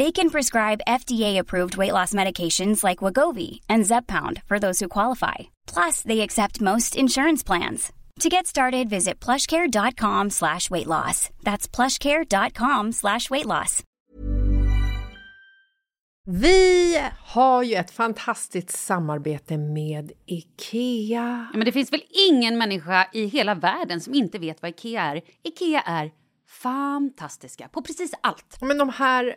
[0.00, 5.34] They can prescribe FDA-approved weight loss medications like Wagovi and Zepbound for those who qualify.
[5.74, 7.92] Plus, they accept most insurance plans.
[8.20, 11.28] To get started, visit plushcare.com slash weight loss.
[11.42, 13.82] That's plushcare.com slash weight loss.
[16.26, 21.48] Vi har ju ett fantastiskt samarbete med IKEA.
[21.52, 25.02] Ja, men det finns väl ingen människa i hela världen som inte vet vad Ikea
[25.02, 25.22] är.
[25.42, 26.10] Ikea är
[26.48, 28.58] fantastiska på precis allt.
[28.60, 29.36] Men de här,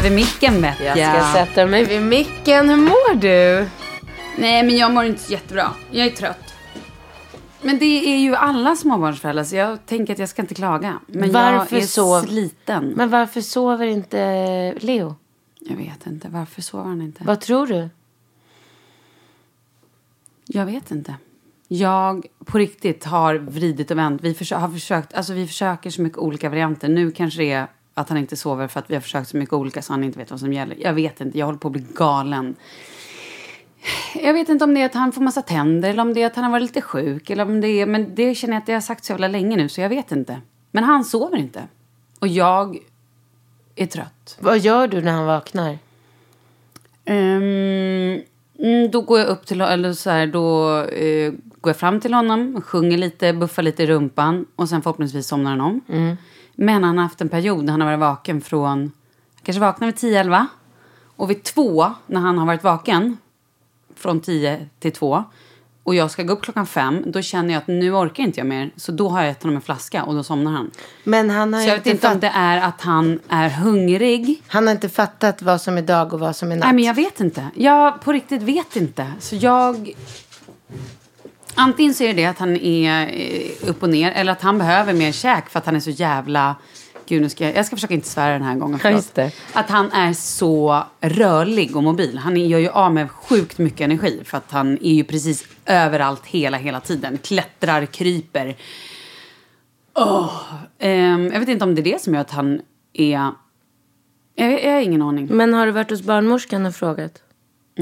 [0.00, 2.68] Sätter vi micken vet Jag ska sätta mig vid micken.
[2.68, 3.68] Hur mår du?
[4.38, 5.70] Nej, men jag mår inte så jättebra.
[5.90, 6.54] Jag är trött.
[7.62, 11.00] Men det är ju alla småbarnsföräldrar, så jag tänker att jag ska inte klaga.
[11.06, 12.92] Men Varför jag är sov- sliten.
[12.96, 15.14] Men varför sover inte Leo?
[15.60, 16.28] Jag vet inte.
[16.28, 17.24] Varför sover han inte?
[17.24, 17.88] Vad tror du?
[20.46, 21.14] Jag vet inte.
[21.68, 24.22] Jag på riktigt har vridit och vänt.
[24.22, 26.88] Vi, försö- har försökt, alltså vi försöker så mycket olika varianter.
[26.88, 27.66] Nu kanske det är
[28.00, 30.18] att han inte sover för att vi har försökt så mycket olika så han inte
[30.18, 30.76] vet vad som gäller.
[30.80, 31.38] Jag vet inte.
[31.38, 32.56] Jag håller på att bli galen.
[34.14, 36.26] Jag vet inte om det är att han får massa tänder eller om det är
[36.26, 37.30] att han har varit lite sjuk.
[37.30, 39.56] Eller om det är, men det känner jag att det har sagt så jävla länge
[39.56, 40.40] nu så jag vet inte.
[40.70, 41.62] Men han sover inte.
[42.18, 42.78] Och jag
[43.76, 44.38] är trött.
[44.40, 45.78] Vad gör du när han vaknar?
[47.04, 52.14] Mm, då går jag upp till eller så här, då eh, går jag fram till
[52.14, 55.80] honom, sjunger lite, buffar lite i rumpan och sen förhoppningsvis somnar han om.
[56.62, 58.92] Men han har haft en period när han har varit vaken från,
[59.42, 60.46] kanske vaknar vid 10-11
[61.16, 63.16] och vid två när han har varit vaken
[63.96, 65.24] från 10 till 2
[65.82, 68.46] och jag ska gå upp klockan fem, då känner jag att nu orkar inte jag
[68.46, 68.70] mer.
[68.76, 70.70] Så då har jag gett honom en flaska och då somnar han.
[71.04, 74.42] Men han har, Så jag vet inte om det är att han är hungrig.
[74.46, 76.64] han har inte fattat vad som är dag och vad som är natt.
[76.64, 77.46] Nej, men jag vet inte.
[77.54, 79.12] Jag på riktigt vet inte.
[79.20, 79.94] Så jag...
[81.54, 84.92] Antingen så är det att han är eh, upp och ner eller att han behöver
[84.92, 86.56] mer käk för att han är så jävla...
[87.06, 88.80] Gud, nu ska jag, jag ska försöka inte svära den här gången.
[88.82, 89.14] Ja, förlåt.
[89.14, 89.32] det.
[89.52, 92.18] Att han är så rörlig och mobil.
[92.18, 96.26] Han gör ju av med sjukt mycket energi för att han är ju precis överallt
[96.26, 97.18] hela, hela tiden.
[97.18, 98.56] Klättrar, kryper.
[99.94, 100.32] Åh,
[100.78, 102.60] ehm, jag vet inte om det är det som gör att han
[102.92, 103.30] är...
[104.34, 105.28] Jag, jag har ingen aning.
[105.30, 107.22] Men har du varit hos barnmorskan och frågat?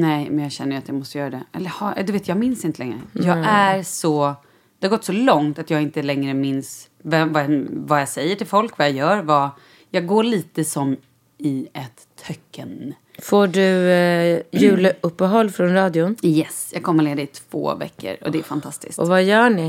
[0.00, 1.44] Nej, men jag känner att jag måste göra det.
[1.52, 3.00] Eller ha, du vet, jag minns inte längre.
[3.12, 4.34] Jag är så...
[4.78, 8.36] Det har gått så långt att jag inte längre minns vad, vad, vad jag säger
[8.36, 9.22] till folk, vad jag gör.
[9.22, 9.50] Vad,
[9.90, 10.96] jag går lite som
[11.38, 12.94] i ett töcken.
[13.22, 16.16] Får du eh, juluppehåll från radion?
[16.22, 18.98] Yes, jag kommer ledig i två veckor och det är fantastiskt.
[18.98, 19.68] Och vad gör ni?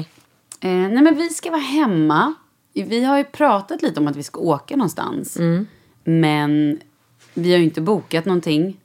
[0.62, 2.34] Eh, nej, men vi ska vara hemma.
[2.74, 5.38] Vi har ju pratat lite om att vi ska åka någonstans.
[6.04, 6.80] Men
[7.34, 8.78] vi har ju inte bokat någonting.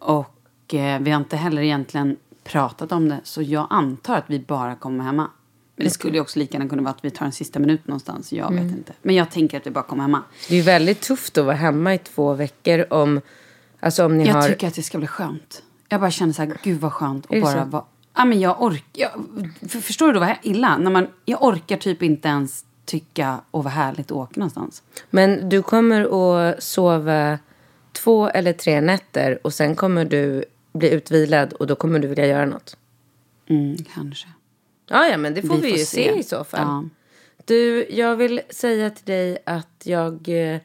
[0.00, 3.20] Och eh, vi har inte heller egentligen pratat om det.
[3.24, 5.30] Så jag antar att vi bara kommer hemma.
[5.76, 7.86] Men det skulle ju också lika gärna kunna vara att vi tar en sista minut
[7.86, 8.32] någonstans.
[8.32, 8.92] Jag vet inte.
[9.02, 10.22] Men jag tänker att vi bara kommer hemma.
[10.48, 13.20] Det är ju väldigt tufft att vara hemma i två veckor om,
[13.80, 14.48] alltså om ni Jag har...
[14.48, 15.62] tycker att det ska bli skönt.
[15.88, 17.84] Jag bara känner så här, gud vad skönt att bara vara...
[18.16, 19.10] Ja, men jag orkar...
[19.68, 20.78] För, förstår du då vad illa?
[20.78, 24.82] När man, jag orkar typ inte ens tycka och vad härligt att åka någonstans.
[25.10, 27.38] Men du kommer att sova
[28.04, 32.26] två eller tre nätter och sen kommer du bli utvilad och då kommer du vilja
[32.26, 32.76] göra något.
[33.48, 34.28] Mm, kanske.
[34.88, 36.12] Ja, ja, men det får vi, Vi får ju se.
[36.12, 36.18] se.
[36.18, 36.60] i så fall.
[36.60, 36.84] Ja.
[37.44, 40.58] Du, jag vill säga till dig att jag eh,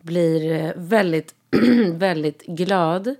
[0.00, 1.34] blir eh, väldigt,
[1.92, 3.14] väldigt glad.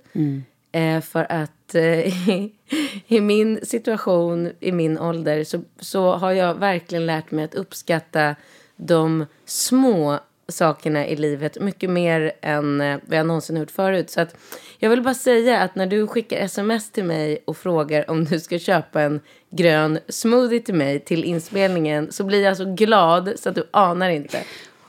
[0.71, 1.75] Eh, för att
[3.07, 8.35] i min situation, i min ålder, så, så har jag verkligen lärt mig att uppskatta
[8.75, 14.09] de små sakerna i livet mycket mer än eh, vad jag någonsin gjort förut.
[14.09, 14.35] Så att
[14.77, 18.39] jag vill bara säga att när du skickar sms till mig och frågar om du
[18.39, 23.49] ska köpa en grön smoothie till mig till inspelningen så blir jag så glad så
[23.49, 24.43] att du anar inte.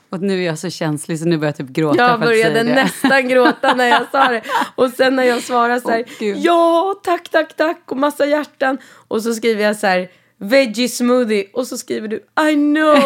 [0.09, 3.27] Och nu är jag så känslig så nu börjar jag typ gråta Jag började nästan
[3.29, 4.41] gråta när jag sa det.
[4.75, 6.37] Och sen när jag svarar så här, Gud.
[6.37, 8.77] ja, tack, tack, tack och massa hjärtan.
[9.07, 11.45] Och så skriver jag så här, veggie smoothie.
[11.53, 12.15] Och så skriver du,
[12.51, 13.03] I know.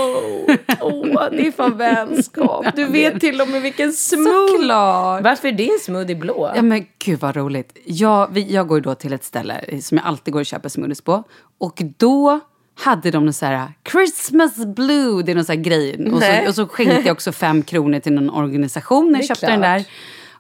[0.82, 2.66] Åh, det är fan vänskap.
[2.76, 4.58] Du vet till och med vilken smoothie.
[4.58, 5.24] Såklart!
[5.24, 6.52] Varför är din smoothie blå?
[6.56, 7.78] Ja men gud vad roligt.
[7.86, 10.70] Jag, vi, jag går ju då till ett ställe som jag alltid går och köper
[10.70, 11.24] smoothies på.
[11.58, 12.40] Och då
[12.76, 16.12] hade de någon så här Christmas blue, det är någon så här grej.
[16.14, 19.46] Och så, och så skänkte jag också fem kronor till någon organisation när jag köpte
[19.46, 19.78] den klart.
[19.78, 19.86] där.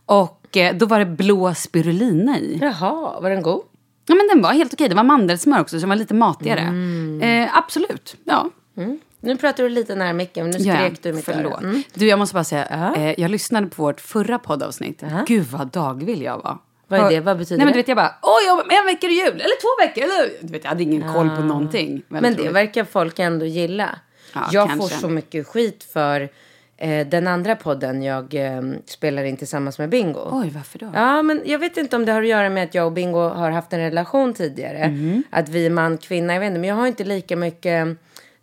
[0.05, 2.57] Och eh, då var det blå spirulina i.
[2.61, 3.61] Jaha, var den god?
[4.05, 4.89] Ja men den var helt okej.
[4.89, 6.61] Det var mandelsmör också så den var lite matigare.
[7.21, 8.49] Eh, absolut, ja.
[9.19, 11.57] Nu pratar du lite nära micken, men nu Ja, skrek du i mitt öra.
[11.57, 11.83] Mm.
[11.93, 12.95] Du, jag måste bara säga, Ja.
[12.95, 15.03] eh, jag lyssnade på vårt förra poddavsnitt.
[15.27, 16.57] Gud vad dagvill jag var.
[16.87, 17.19] Vad är det?
[17.19, 19.41] Vad betyder Nej, men du vet, jag bara, oj, om en vecka är det jul,
[19.41, 20.45] eller två veckor, eller...
[20.47, 22.01] Du vet, jag hade ingen koll på någonting.
[22.07, 22.21] Väldigt Ah.
[22.43, 23.89] Men det verkar folk ändå gilla.
[24.33, 24.89] Ja, jag kanske.
[24.95, 26.29] får så mycket skit för
[26.87, 30.19] den andra podden jag eh, spelar in tillsammans med Bingo.
[30.31, 30.91] Oj, varför då?
[30.93, 33.19] Ja, men jag vet inte om det har att göra med att jag och Bingo
[33.29, 34.87] har haft en relation tidigare.
[34.89, 35.23] Mhm.
[35.29, 36.59] Att vi är man, kvinna, jag vet inte.
[36.59, 37.87] Men jag har inte lika mycket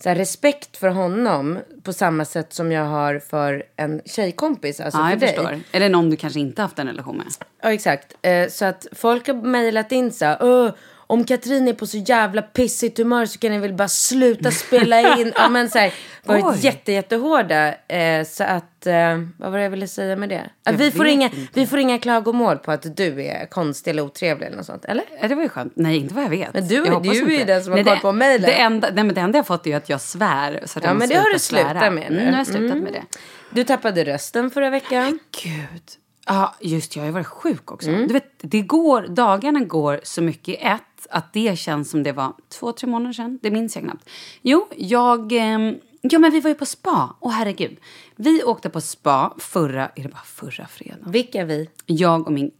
[0.02, 4.80] så här, respekt för honom på samma sätt som jag har för en tjejkompis.
[4.80, 5.28] Alltså ja, för jag dig.
[5.28, 5.60] förstår.
[5.72, 7.26] Eller någon du kanske inte haft en relation med.
[7.62, 8.14] Ja, exakt.
[8.22, 10.70] Eh, så att folk har mejlat in så här, "Åh,
[11.10, 15.16] om Katrin är på så jävla pissigt humör så kan ni väl bara sluta spela
[15.18, 15.32] in.
[15.36, 16.56] ja, men så här, varit Oj.
[16.60, 17.74] jätte, jättehårda.
[17.88, 18.94] Eh, så att, eh,
[19.38, 20.50] vad var det jag ville säga med det?
[20.64, 24.46] Att vi, får inga, vi får inga klagomål på att du är konstig eller otrevlig
[24.46, 25.04] eller något sånt, eller?
[25.22, 25.72] Ja, det var ju skönt.
[25.76, 26.54] Nej, inte vad jag vet.
[26.54, 28.42] Men du- jag du är ju den som har nej, koll på mejlen.
[28.50, 30.62] Det enda, nej, men det enda jag fått är ju att jag svär.
[30.66, 31.70] Så att Ja, jag men det har du sluta svära.
[31.70, 32.16] slutat med nu.
[32.16, 32.84] Mm, nu har jag slutat Mm.
[32.84, 33.02] med det.
[33.50, 35.18] Du tappade rösten förra veckan.
[35.42, 35.82] Gud.
[36.26, 37.88] Ja, just jag har ju varit sjuk också.
[37.88, 38.06] Mm.
[38.06, 42.12] Du vet, det går, dagarna går så mycket i ett att det känns som det
[42.12, 43.38] var två, tre månader sedan.
[43.42, 44.08] Det minns jag knappt.
[44.42, 45.32] Jo, jag...
[45.32, 47.16] ehm, Ja, men vi var ju på spa.
[47.20, 47.76] Åh, herregud.
[48.16, 49.88] Vi åkte på spa förra...
[49.96, 51.04] Är det bara förra fredagen?
[51.12, 51.68] Vilka vi?
[51.86, 52.50] Jag och min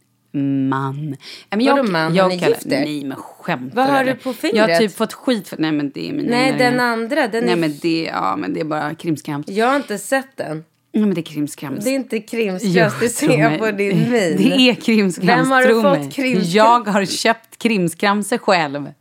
[0.69, 1.15] man.
[1.49, 2.15] Men Vadå man?
[2.15, 2.65] Jag ni kallar- gift?
[2.65, 4.57] Nej, men skämtar Vad har du på fingret?
[4.69, 5.57] Jag har typ fått skit för...
[5.57, 7.27] Nej, men det är mina Nej, den andra.
[7.27, 7.57] Den Nej, är...
[7.57, 9.47] men det, ja, men det är bara krimskrams.
[9.49, 10.63] Jag har inte sett den.
[10.93, 11.83] Nej, men det är krimskrams.
[11.83, 14.37] Det är inte krimskrams, det tro ser jag på din min.
[14.37, 16.53] Det är krimskrams, Vem har du fått krimskrams?
[16.53, 18.91] Jag har köpt krimskramser själv.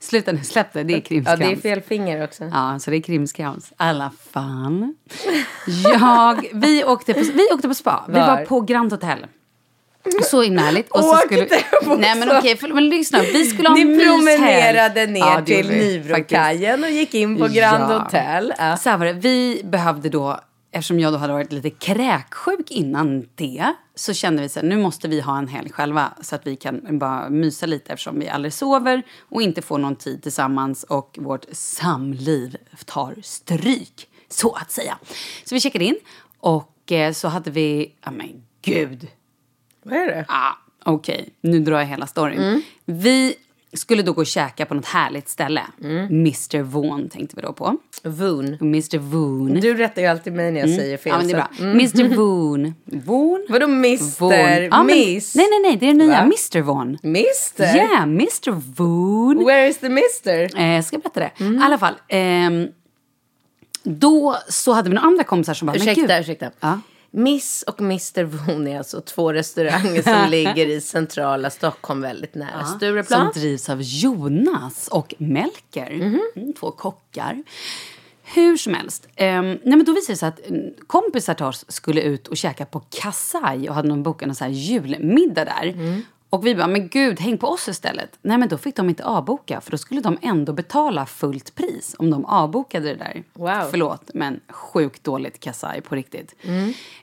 [0.00, 0.82] Sluta nu, släpp det.
[0.82, 1.38] Det är Ja, krimskrams.
[1.38, 2.44] det är fel finger också.
[2.44, 3.70] Ja, så det är krimskrams.
[3.70, 4.94] I alla fall.
[5.84, 8.04] Jag, vi, åkte på, vi åkte på spa.
[8.08, 8.26] Vi Var?
[8.26, 9.26] var på Grand Hotel.
[10.22, 10.90] Så himla härligt.
[10.90, 11.46] Och så skulle,
[11.98, 13.18] Nej men okej, för, men lyssna.
[13.32, 14.08] Vi skulle ha Ni en myshelg.
[14.16, 17.54] promenerade ner Ja, till Nybrokajen och gick in på Grand
[17.92, 17.98] Ja.
[17.98, 18.52] Hotel.
[18.58, 18.76] Ja.
[18.76, 23.28] Så här var det, vi behövde då, eftersom jag då hade varit lite kräksjuk innan
[23.34, 26.46] det, så kände vi så här, nu måste vi ha en helg själva så att
[26.46, 30.82] vi kan bara mysa lite eftersom vi aldrig sover och inte får någon tid tillsammans
[30.84, 34.98] och vårt samliv tar stryk, så att säga.
[35.44, 35.96] Så vi checkade in
[36.38, 39.08] och eh, så hade vi, ja men gud,
[39.82, 40.24] Vad är det?
[40.28, 40.52] Ah,
[40.88, 42.62] Okej, nu drar jag hela storyn.
[42.84, 43.34] Vi
[43.76, 45.62] skulle då gå och käka på något härligt ställe.
[45.82, 47.76] Mr Vaughan tänkte vi då på.
[48.02, 48.56] Voon.
[48.60, 49.60] Mr Vaughan.
[49.60, 51.12] Du rättar ju alltid mig när jag säger fel.
[51.12, 51.28] Mm.
[51.28, 52.10] Ja, men det är bra.
[52.10, 52.74] Mr Vaughan.
[52.84, 53.46] Vaughan?
[53.48, 54.20] Vadå Mr?
[54.20, 54.62] Vaughan.
[54.64, 55.34] Ja, men- Miss?
[55.34, 56.18] Nej, nej, nej, det är det nya.
[56.18, 56.22] Va?
[56.22, 56.98] Mr Vaughan.
[57.02, 57.62] Mr?
[57.76, 59.44] Yeah, Mr Vaughan.
[59.46, 60.60] Where is the Mr?
[60.60, 61.44] Eh, ska jag berätta det?
[61.44, 61.94] I alla fall.
[62.08, 62.68] ehm,
[63.82, 66.20] då så hade vi några andra kompisar som bara, men Ursäkta, gud.
[66.20, 66.50] ursäkta.
[66.60, 66.80] Ja.
[67.10, 72.64] Miss och Mr Voon är alltså två restauranger som ligger i centrala Stockholm väldigt nära
[72.64, 73.32] Stureplan.
[73.32, 75.90] Som drivs av Jonas och Melker.
[75.90, 77.42] Mm, två kockar.
[78.34, 79.08] Hur som helst.
[79.16, 82.36] ehm, nej men då visade det sig att mm, kompisar till oss skulle ut och
[82.36, 86.02] käka på Kasai och hade någon bokat en så här julmiddag där.
[86.30, 88.18] Och vi bara, men gud, häng på oss istället.
[88.22, 91.96] Nej men då fick de inte avboka för då skulle de ändå betala fullt pris
[91.98, 93.22] om de avbokade det där.
[93.32, 93.68] Wow.
[93.70, 96.34] Förlåt, men sjukt dåligt Kasai på riktigt.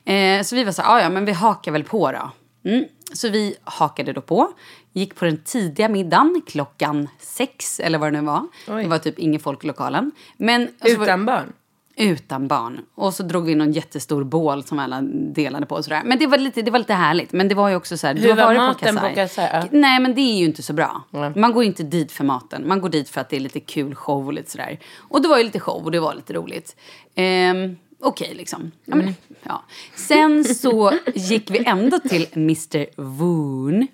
[0.04, 2.30] Eh, så vi var så här, "Ah, ja men vi hakar väl på då.
[2.70, 2.84] Mm.
[3.12, 4.52] Så vi hakade då på.
[4.92, 8.46] Gick på den tidiga middagen klockan sex eller vad det nu var.
[8.68, 8.82] Oj.
[8.82, 10.10] Det var typ ingen folk i lokalen.
[10.36, 11.52] Men, och så var- Utan barn?
[11.96, 12.80] Utan barn.
[12.94, 15.00] Och så drog vi någon jättestor bål som alla
[15.34, 15.74] delade på.
[15.74, 16.02] Och sådär.
[16.04, 17.32] Men det var, lite, det var lite härligt.
[17.32, 18.14] Men det var ju också så här...
[18.14, 19.68] du Hur har var varit maten på Kasai.
[19.70, 21.02] Nej, men det är ju inte så bra.
[21.10, 21.32] Nej.
[21.36, 22.68] Man går inte dit för maten.
[22.68, 24.78] Man går dit för att det är lite kul show och lite sådär.
[24.98, 26.76] Och det var ju lite show och det var lite roligt.
[27.14, 28.70] Ehm, Okej, liksom.
[28.84, 29.64] Ja, men, ja.
[29.94, 33.00] Sen så gick vi ändå till Mr.
[33.00, 33.86] Woon.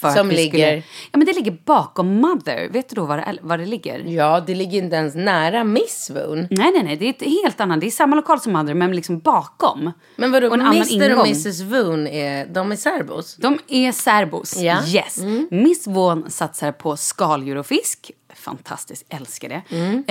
[0.00, 0.76] För Som att vi ligger- Skulle,
[1.12, 2.68] ja, men det ligger bakom Mother.
[2.72, 3.98] Vet du då var det, var det ligger?
[4.06, 6.38] Ja, det ligger inte ens nära Miss Voon.
[6.50, 6.96] Nej, nej, nej.
[6.96, 7.80] Det är ett helt annat.
[7.80, 9.92] Det är samma lokal som Mother, men liksom bakom.
[10.16, 13.36] Men vadå, Och en Mr och Mrs Voon, är, de är serbos?
[13.36, 14.56] De är särbos.
[14.56, 14.76] Ja.
[14.86, 15.18] Yes.
[15.50, 18.10] Miss Vaughan satsar på skaldjur och fisk.
[18.48, 19.62] Fantastiskt, älskar det.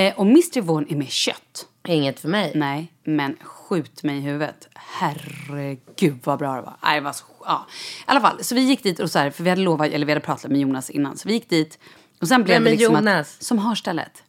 [0.04, 1.68] Eh, och Mr Vaughan är med kött.
[1.88, 2.52] Inget för mig.
[2.56, 4.68] Nej, men skjut mig i huvudet.
[4.76, 6.78] Herregud vad bra det var.
[6.84, 7.66] Nej, det var så, ja.
[8.00, 10.06] I alla fall, så vi gick dit och så här, för vi hade lovat, eller
[10.06, 11.18] vi hade pratat med Jonas innan.
[11.18, 11.80] Så vi gick dit
[12.22, 13.38] och sen blev Vem det liksom Jonas?
[13.38, 14.24] Att, som har stället.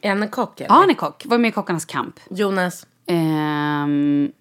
[0.00, 0.70] Är han en kock eller?
[0.70, 1.22] Ja, han är kock.
[1.26, 2.20] Var med i Kockarnas kamp.
[2.30, 4.32] Jonas, Ehm,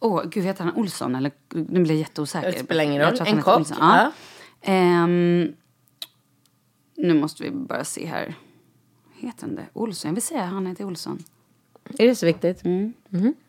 [0.00, 1.14] Åh, gud, heter han Olsson?
[1.14, 2.52] Eller, nu blir jag jätteosäker.
[2.52, 3.18] Det spelar ingen roll.
[3.26, 3.66] En kock.
[3.70, 3.76] Ja.
[3.80, 4.12] ja.
[4.62, 5.52] Ehm,
[6.96, 8.34] nu måste vi bara se här.
[9.22, 9.66] Heter han det?
[9.72, 10.08] Olsson?
[10.08, 11.24] Jag vill säga han heter Olsson.
[11.98, 12.64] är det så viktigt?
[12.64, 12.92] Mm.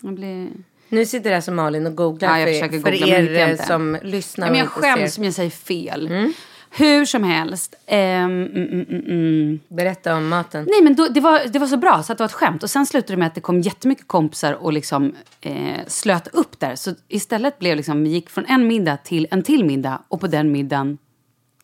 [0.01, 0.50] Jag blir...
[0.89, 4.46] Nu sitter där som Malin och googlar Ja, jag för, för googla, er som lyssnar
[4.46, 6.34] Nej, men jag skäms om jag säger fel.
[6.77, 7.75] Hur som helst.
[7.86, 9.60] mm, mm, mm, mm.
[9.68, 10.68] Berätta om maten.
[10.70, 12.63] Nej, men då, det, var, det var så bra så att det var ett skämt.
[12.63, 16.60] Och sen slutade det med att det kom jättemycket kompisar och liksom eh, slöt upp
[16.60, 16.75] där.
[16.75, 20.03] Så istället blev liksom, vi gick från en middag till en till middag.
[20.08, 20.98] Och på den middagen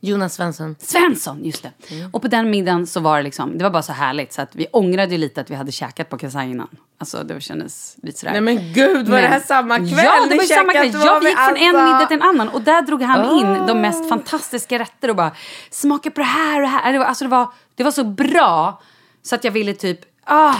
[0.01, 0.75] Jonas Svensson.
[0.79, 1.71] Svensson, just det.
[2.11, 4.55] Och på den middagen så var det liksom, det var bara så härligt så att
[4.55, 6.67] vi ångrade ju lite att vi hade käkat på Kasai innan.
[6.97, 8.31] Alltså det kändes lite sådär.
[8.31, 9.89] Nej men gud, var det här samma kväll?
[9.89, 10.91] Ja, det var ju samma kväll.
[10.93, 13.81] Ja, vi gick från en middag till en annan och där drog han in de
[13.81, 15.31] mest fantastiska rätter och bara
[15.69, 16.93] smaka på det här och det här.
[16.93, 18.81] Det var, alltså det var, det var så bra
[19.21, 20.55] så att jag ville typ, ah,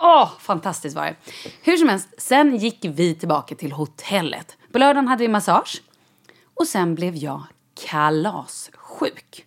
[0.00, 1.14] åh, fantastiskt var det.
[1.62, 4.56] Hur som helst, sen gick vi tillbaka till hotellet.
[4.72, 5.82] På lördagen hade vi massage
[6.54, 7.42] och sen blev jag
[7.74, 9.46] kalassjuk.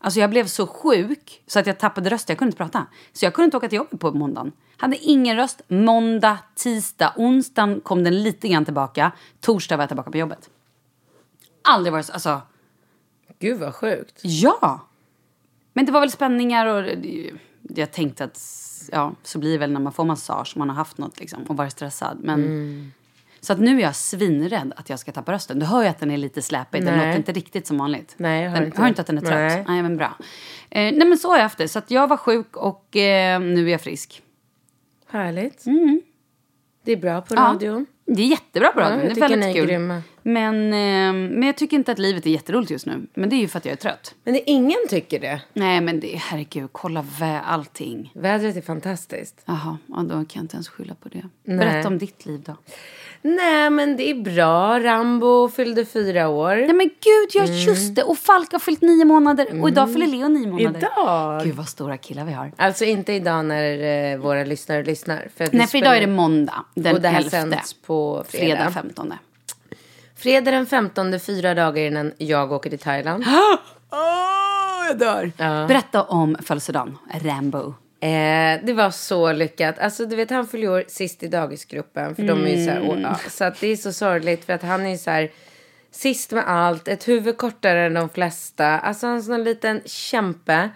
[0.00, 2.32] Alltså jag blev så sjuk så att jag tappade rösten.
[2.32, 2.86] Jag kunde inte prata.
[3.12, 4.52] Så jag kunde inte åka till jobbet på måndagen.
[4.76, 5.62] Hade ingen röst.
[5.68, 9.12] Måndag, tisdag, onsdag kom den lite grann tillbaka.
[9.40, 10.50] Torsdag var jag tillbaka på jobbet.
[11.62, 12.12] Aldrig varit så...
[12.12, 12.40] Alltså,
[13.38, 14.20] Gud vad sjukt.
[14.22, 14.86] ja!
[15.72, 16.90] Men det var väl spänningar och
[17.62, 18.40] jag tänkte att
[18.92, 21.56] ja, så blir det väl när man får massage man har haft något liksom och
[21.56, 22.18] varit stressad.
[22.20, 22.92] Men,
[23.44, 25.58] Så att nu är jag svinrädd att jag ska tappa rösten.
[25.58, 26.84] Du hör ju att den är lite släpig.
[26.84, 27.06] Den Nej.
[27.06, 28.14] låter inte riktigt som vanligt.
[28.16, 29.32] Nej, jag hör den, inte hör inte att den är trött?
[29.34, 29.64] Nej.
[29.68, 30.14] Nej, men bra.
[30.70, 31.68] Eh, nej men så har jag haft det.
[31.68, 34.22] Så att jag var sjuk och eh, nu är jag frisk.
[35.10, 35.64] Härligt.
[36.84, 37.44] Det är bra på Mm.
[37.44, 37.50] Ja.
[37.52, 37.86] radion.
[38.06, 38.98] Det är jättebra på Ja, radion.
[39.06, 39.66] jag det är väldigt är kul.
[39.66, 40.02] grymma.
[40.22, 43.06] Men, eh, men jag tycker inte att livet är jätteroligt just nu.
[43.14, 44.14] Men det är ju för att jag är trött.
[44.24, 45.40] Men det, ingen tycker det.
[45.52, 48.10] Nej men det, herregud, kolla vä- allting.
[48.14, 49.42] Vädret är fantastiskt.
[49.44, 51.28] Jaha, ja, då kan jag inte ens skylla på det.
[51.44, 51.58] Nej.
[51.58, 52.56] Berätta om ditt liv då.
[53.26, 54.80] Nej men det är bra.
[54.80, 56.56] Rambo fyllde fyra år.
[56.56, 58.02] Nej men gud, ja just det.
[58.02, 59.62] Och Falk har fyllt nio månader.
[59.62, 60.78] Och idag fyller Leo nio månader.
[60.78, 61.42] Idag?
[61.44, 62.52] Gud vad stora killar vi har.
[62.56, 65.28] Alltså inte idag när eh, våra lyssnare lyssnar.
[65.36, 66.64] För Nej för idag är det måndag.
[66.74, 67.30] Den Och det här 11.
[67.30, 68.56] sänds på fredag.
[68.56, 69.12] Fredag 15.
[70.16, 73.24] Fredag den 15, fyra dagar innan jag åker till Thailand.
[73.92, 75.32] Åh, jag dör.
[75.66, 77.74] Berätta om födelsedagen, Rambo.
[78.04, 79.78] Eh, det var så lyckat.
[79.78, 82.14] Alltså du vet han fyller år sist i dagisgruppen.
[82.14, 84.52] För de är ju så här, och, ja, så att det är så sorgligt för
[84.52, 85.30] att han är ju så här
[85.90, 86.88] sist med allt.
[86.88, 88.78] Ett huvud kortare än de flesta.
[88.78, 90.70] Alltså han är en sån liten kämpe.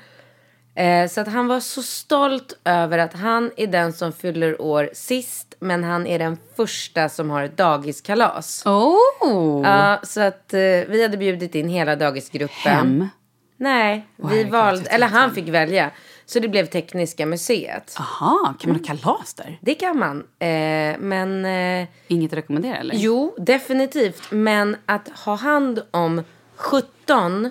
[0.74, 4.90] Eh, så att han var så stolt över att han är den som fyller år
[4.92, 5.54] sist.
[5.60, 8.66] Men han är den första som har ett dagiskalas.
[8.66, 9.62] Oh.
[9.64, 12.72] Ja, så att eh, vi hade bjudit in hela dagisgruppen.
[12.72, 13.08] Hem.
[13.56, 15.90] Nej, vi herregud, valde, eller han fick välja.
[16.30, 17.96] Så det blev Tekniska museet.
[17.98, 19.58] Aha, kan man ha kalas där?
[19.60, 20.18] Det kan man.
[20.38, 22.94] Eh, men eh, Inget att rekommendera eller?
[22.94, 24.22] jo, definitivt.
[24.30, 26.22] Men att ha hand om
[26.56, 27.50] 17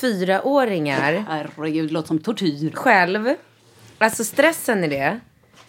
[0.00, 2.72] fyraåringar Herregud, det låter som tortyr.
[2.74, 3.34] själv.
[3.98, 5.20] Alltså stressen i det.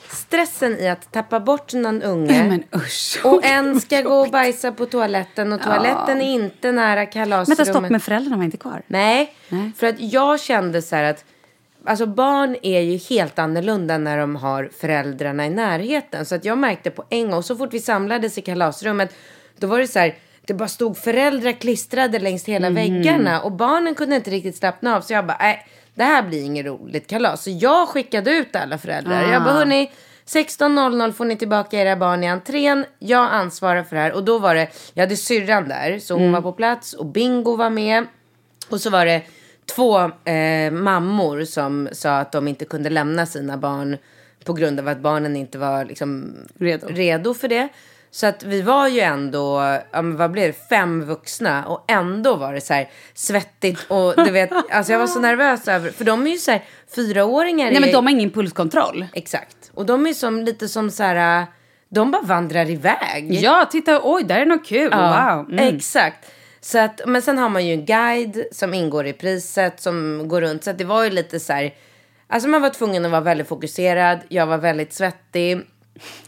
[0.07, 2.43] Stressen i att tappa bort någon unge.
[2.49, 3.21] Men usch.
[3.25, 7.59] Och en ska gå och bajsa på toaletten och toaletten är inte nära kalasrummet.
[7.59, 8.81] Vänta, stopp, men föräldrarna var inte kvar?
[8.87, 9.71] Nej, Nej.
[9.77, 11.25] för att jag kände så här att
[11.85, 16.25] Alltså barn är ju helt annorlunda när de har föräldrarna i närheten.
[16.25, 19.15] Så att jag märkte på en gång, så fort vi samlades i kalasrummet,
[19.57, 23.95] då var det så här, det bara stod föräldrar klistrade längs hela väggarna och barnen
[23.95, 25.01] kunde inte riktigt slappna av.
[25.01, 27.43] Så jag bara, nej, det här blir inget roligt kalas.
[27.43, 29.31] Så jag skickade ut alla föräldrar.
[29.31, 29.91] Jag bara, hörni,
[30.25, 32.85] 16.00 får ni tillbaka era barn i entrén.
[32.99, 34.13] Jag ansvarar för det här.
[34.13, 37.55] Och då var det, jag hade syrran där, så hon var på plats och Bingo
[37.55, 38.05] var med.
[38.69, 39.21] Och så var det
[39.75, 39.99] två
[40.31, 43.97] eh, mammor som sa att de inte kunde lämna sina barn
[44.45, 46.87] på grund av att barnen inte var liksom, Redo.
[46.89, 47.69] redo för det.
[48.13, 49.61] Så att vi var ju ändå,
[49.91, 54.13] ja, men vad blev det, fem vuxna och ändå var det så här svettigt och
[54.25, 56.63] du vet, alltså jag var så nervös över, för de är ju så här
[56.95, 57.71] fyraåringar.
[57.71, 59.05] Nej, men de har ingen pulskontroll.
[59.13, 59.71] Exakt.
[59.73, 61.45] Och de är som, lite som så här,
[61.89, 63.33] de bara vandrar iväg.
[63.41, 64.89] Ja, titta, oj, där är något kul.
[64.91, 65.51] Ja, Wow.
[65.51, 65.75] Mm.
[65.75, 66.31] Exakt.
[66.61, 70.41] Så att, men sen har man ju en guide som ingår i priset som går
[70.41, 70.63] runt.
[70.63, 71.73] Så att det var ju lite så här.
[72.27, 74.19] Alltså man var tvungen att vara väldigt fokuserad.
[74.27, 75.61] Jag var väldigt svettig.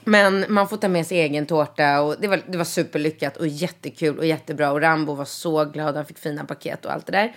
[0.03, 3.47] Men man får ta med sig egen tårta och det var, det var superlyckat och
[3.47, 4.71] jättekul och jättebra.
[4.71, 7.35] Och Rambo var så glad, han fick fina paket och allt det där.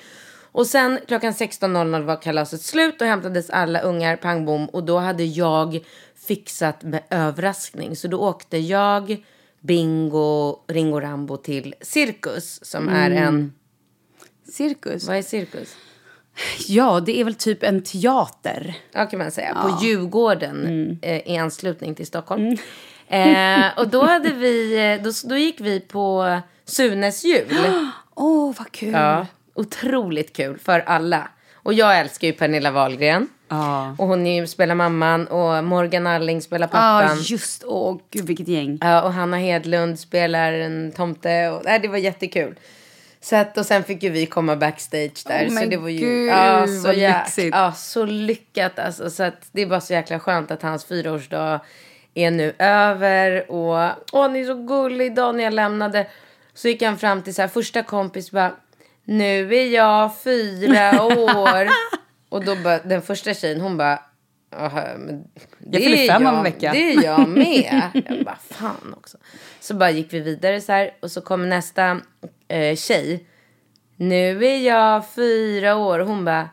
[0.53, 4.67] Och sen klockan 16.00 var kalaset slut och hämtades alla ungar, pang bom.
[4.67, 5.85] Och då hade jag
[6.27, 7.97] fixat med överraskning.
[7.97, 9.25] Så då åkte jag,
[9.67, 13.53] Bingo, Ringo Rambo till Cirkus som är en...
[14.53, 15.09] Cirkus.
[15.09, 15.77] Vad är Cirkus?
[16.67, 18.77] Ja, det är väl typ en teater.
[18.93, 19.55] Ja, kan man säga.
[19.55, 22.57] På Djurgården eh, i anslutning till Stockholm.
[23.09, 27.57] Eh, och då, hade vi, eh, då, då gick vi på Sunes jul.
[28.15, 28.93] Åh, vad kul.
[28.93, 31.29] Ja, otroligt kul för alla.
[31.55, 33.29] Och jag älskar ju Pernilla Wahlgren.
[33.49, 33.95] Ja.
[33.99, 37.19] Och hon är ju, spelar mamman och Morgan Alling spelar Ja, pappan.
[37.21, 37.65] just.
[37.67, 38.79] Åh, gud vilket gäng.
[38.81, 41.49] Ja, och Hanna Hedlund spelar en tomte.
[41.49, 42.55] Och, nej, det var jättekul.
[43.21, 45.47] Så att, och sen fick ju vi komma backstage där.
[45.51, 47.55] Åh, så det var ju gud, ja, så, vad jäk, lyxigt.
[47.57, 48.79] ja, så lyckat.
[48.79, 51.61] Alltså, så att det är bara så jäkla skönt att hans fyraårsdag
[52.15, 53.51] är nu över.
[53.51, 55.07] Och åh, han är så gullig.
[55.07, 56.07] Idag när jag lämnade
[56.55, 58.53] så gick han fram till så här, första kompis bara.
[59.05, 61.69] Nu är jag fyra år.
[62.37, 63.99] Och då bara, den första tjejen hon bara.
[64.51, 65.25] "Jaha, men
[65.59, 67.83] Det Jag fyller fem om en vecka." Det är jag med.
[68.09, 69.19] Jag bara, fan också.
[69.61, 70.91] Så bara gick vi vidare så här.
[71.03, 72.01] Och så kom nästa
[72.49, 73.27] eh, tjej.
[73.97, 75.99] Nu är jag fyra år.
[75.99, 76.49] Hon bara,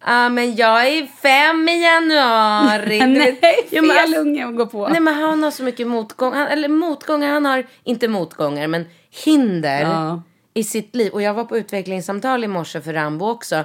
[0.00, 2.98] ja ah, men jag är fem i januari.
[3.06, 3.38] Nej,
[3.70, 4.88] jo, men fel alltså- unge att gå på.
[4.88, 6.32] Nej men han har så mycket motgång.
[6.32, 8.84] Han, eller motgångar, han har inte motgångar men
[9.24, 10.22] hinder Ja.
[10.54, 11.12] i sitt liv.
[11.12, 13.64] Och jag var på utvecklingssamtal i morse för Rambo också.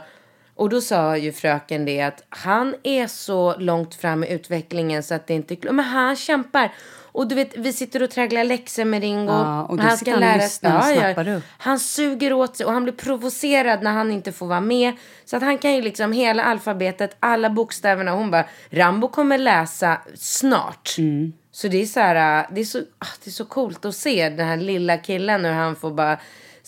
[0.60, 5.14] Och då sa ju fröken det att han är så långt fram i utvecklingen så
[5.14, 5.72] att det inte är.
[5.72, 6.72] Men han kämpar.
[7.12, 9.32] Och du vet, vi sitter och tragglar läxor med Ringo.
[9.32, 11.44] Ja, och sitter och lyssnar och snappar upp.
[11.58, 14.94] Han suger åt sig och han blir provocerad när han inte får vara med.
[15.26, 18.12] Så att han kan ju liksom hela alfabetet, alla bokstäverna.
[18.12, 20.96] Hon bara, Rambo kommer läsa snart.
[20.98, 21.34] Mm.
[21.52, 24.30] Så det är så här, det är så, ah, det är så coolt att se
[24.30, 26.20] den här lilla killen hur han får bara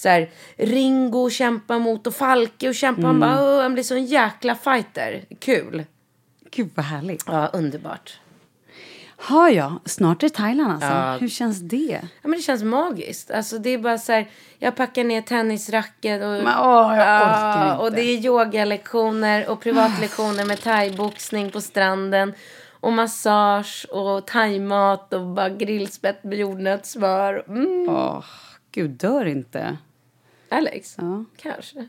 [0.01, 3.01] så här, Ringo kämpa mot och Falke och kämpa.
[3.01, 3.19] Han Mm.
[3.29, 5.25] bara, "Åh, han blir så en jäkla fighter.
[5.39, 5.83] Kul.
[6.51, 7.23] Gud vad härligt.
[7.27, 8.19] Ja, underbart.
[9.17, 9.79] Har jag.
[9.85, 10.87] Snart är Thailand alltså.
[10.87, 11.17] Ja.
[11.19, 11.99] Hur känns det?
[12.01, 13.31] Ja, men det känns magiskt.
[13.31, 17.77] Alltså, det är bara så här, jag packar ner tennisracket och, Men, åh, inte.
[17.83, 22.33] och det är yogalektioner och privatlektioner med thaiboxning på stranden.
[22.79, 27.43] Och massage och thaimat och bara grillspett med jordnötssmör.
[27.47, 27.89] Mm.
[27.89, 28.23] Åh,
[28.71, 29.77] gud dör inte.
[30.51, 30.95] Alex?
[30.97, 31.25] Ja.
[31.41, 31.79] Kanske.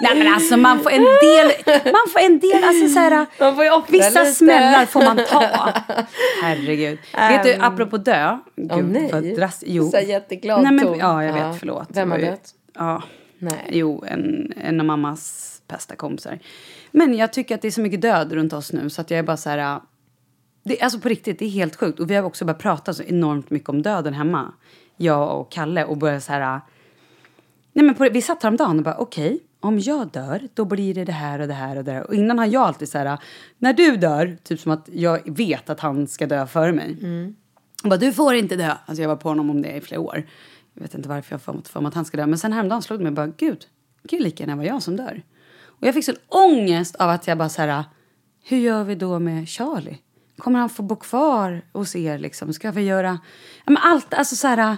[0.00, 1.52] Nej men alltså man får en del,
[1.84, 4.32] man får en del, alltså så här, Man får ju offra vissa lite.
[4.34, 5.40] smällar får man ta.
[6.42, 6.98] Herregud.
[7.14, 8.38] Vet du, apropå dö.
[8.56, 9.10] Gud, Åh, nej.
[9.12, 9.90] vad drast- jo.
[9.90, 10.98] Så jätteglad nej, men.
[10.98, 11.56] Ja, jag vet, Ja.
[11.58, 11.88] förlåt.
[11.88, 12.50] Vem har dött?
[12.74, 13.02] Ja.
[13.38, 13.68] Nej.
[13.72, 16.38] Jo, en, en av mammas bästa kompisar.
[16.90, 19.18] Men jag tycker att det är så mycket död runt oss nu så att jag
[19.18, 19.58] är bara så här...
[19.58, 19.80] äh,
[20.64, 22.00] Det, alltså på riktigt, det är helt sjukt.
[22.00, 24.52] Och vi har också börjat prata så enormt mycket om döden hemma.
[24.98, 26.54] Jag och Kalle och började så här...
[26.54, 26.60] äh,
[27.72, 31.04] Nej men på, vi satt häromdagen och bara okej, om jag dör då blir det
[31.04, 32.06] det här och det här och det här.
[32.06, 33.18] Och innan har jag alltid så här, äh,
[33.58, 36.96] när du dör, typ som att jag vet att han ska dö före mig.
[37.82, 38.72] Och bara, du får inte dö.
[38.86, 40.26] Alltså jag var på honom om det i flera år.
[40.74, 42.26] Jag vet inte varför jag fått för mig att han ska dö.
[42.26, 43.66] Men sen häromdagen slog det mig bara, gud,
[44.02, 45.22] gud lika gärna var jag som dör.
[45.64, 47.84] Och jag fick sån ångest av att jag bara så här,
[48.44, 49.98] hur gör vi då med Charlie?
[50.38, 52.52] Kommer han få bo kvar hos er liksom?
[52.52, 53.20] Ska vi göra,
[53.64, 54.76] ja men allt, alltså så här.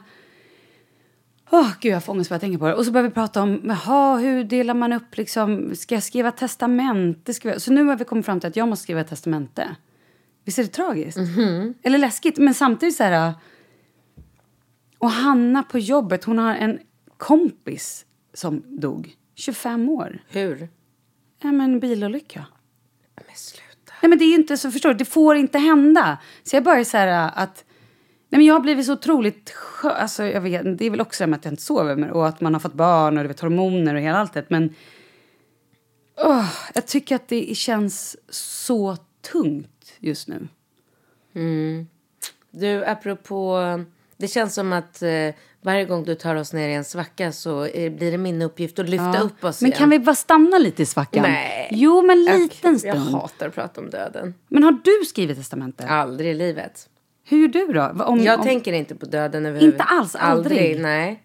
[1.51, 2.75] Åh, gud, jag får ångest bara jag tänker på det.
[2.75, 6.33] Och så börjar vi prata om, jaha, hur delar man upp liksom, ska jag skriva
[6.33, 7.35] testamente?
[7.35, 7.63] Ska jag...
[7.63, 9.77] Så nu har vi kommit fram till att jag måste skriva testamente.
[10.45, 11.19] Visst är det tragiskt?
[11.83, 13.35] Eller läskigt, men samtidigt så här...
[14.99, 16.79] Och Hanna på jobbet, hon har en
[17.17, 19.17] kompis som dog.
[19.35, 20.23] 25 år.
[20.29, 20.69] Hur?
[21.43, 22.47] Ja, men bilolycka.
[23.15, 23.70] Men sluta.
[24.03, 26.19] Nej, men det är ju inte så, förstår du, det får inte hända.
[26.43, 27.65] Så jag börjar så här äh, att,
[28.29, 31.23] nej men jag har blivit så otroligt skö, alltså jag vet, det är väl också
[31.25, 33.29] det med att jag inte sover men- och att man har fått barn och du
[33.29, 34.45] vet hormoner och hela allt det.
[34.51, 34.75] Men,
[36.17, 38.97] oh, jag tycker att det känns så
[39.33, 40.49] tungt just nu.
[41.35, 41.87] Mm.
[42.51, 43.59] Du, apropå...
[44.21, 45.11] Det känns som att eh,
[45.63, 48.79] varje gång du tar oss ner i en svacka så eh, blir det min uppgift
[48.79, 49.21] att lyfta Ja.
[49.21, 49.79] upp oss Men igen.
[49.79, 51.23] kan vi bara stanna lite i svackan?
[51.23, 51.69] Nej.
[51.73, 52.99] Jo, men Jag- liten Jag stund.
[53.11, 54.35] hatar att prata om döden.
[54.49, 55.87] Men har du skrivit testamente?
[55.87, 56.89] Aldrig i livet.
[57.25, 58.05] Hur gör du då?
[58.05, 60.15] Om, Jag om, tänker inte på döden överhuvud- Inte alls?
[60.15, 60.81] Aldrig?
[60.81, 61.23] Nej.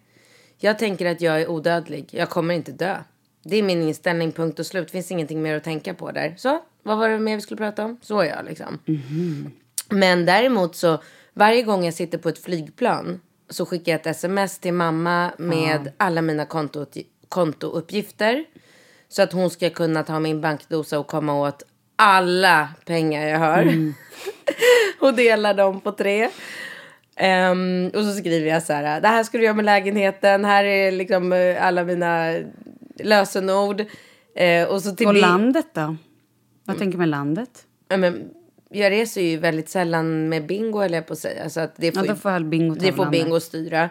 [0.58, 2.08] Jag tänker att jag är odödlig.
[2.12, 2.96] Jag kommer inte dö.
[3.44, 4.90] Det är min inställning, punkt och slut.
[4.90, 6.34] finns ingenting mer att tänka på där.
[6.38, 7.98] Så, vad var det mer vi skulle prata om?
[8.02, 8.78] Så är jag liksom.
[8.84, 9.50] Mhm.
[9.90, 10.98] Men däremot så,
[11.36, 15.92] varje gång jag sitter på ett flygplan så skickar jag ett sms till mamma med
[15.96, 16.86] alla mina konto,
[17.28, 18.44] kontouppgifter.
[19.08, 21.62] Så att hon ska kunna ta min bankdosa och komma åt
[21.96, 23.62] alla pengar jag har.
[23.62, 23.94] Mm.
[25.00, 26.30] och dela dem på tre.
[27.16, 30.64] Ehm, och så skriver jag så här, det här ska du göra med lägenheten, här
[30.64, 32.34] är liksom eh, alla mina
[32.98, 33.84] lösenord.
[34.34, 35.96] Eh, och så till och landet då?
[36.64, 37.50] Vad tänker du med landet?
[37.88, 38.30] Ja, men,
[38.70, 41.50] jag reser ju väldigt sällan med bingo, eller jag på att säga.
[41.50, 43.90] Så att det Ja, får, då får bingo det får bingo styra.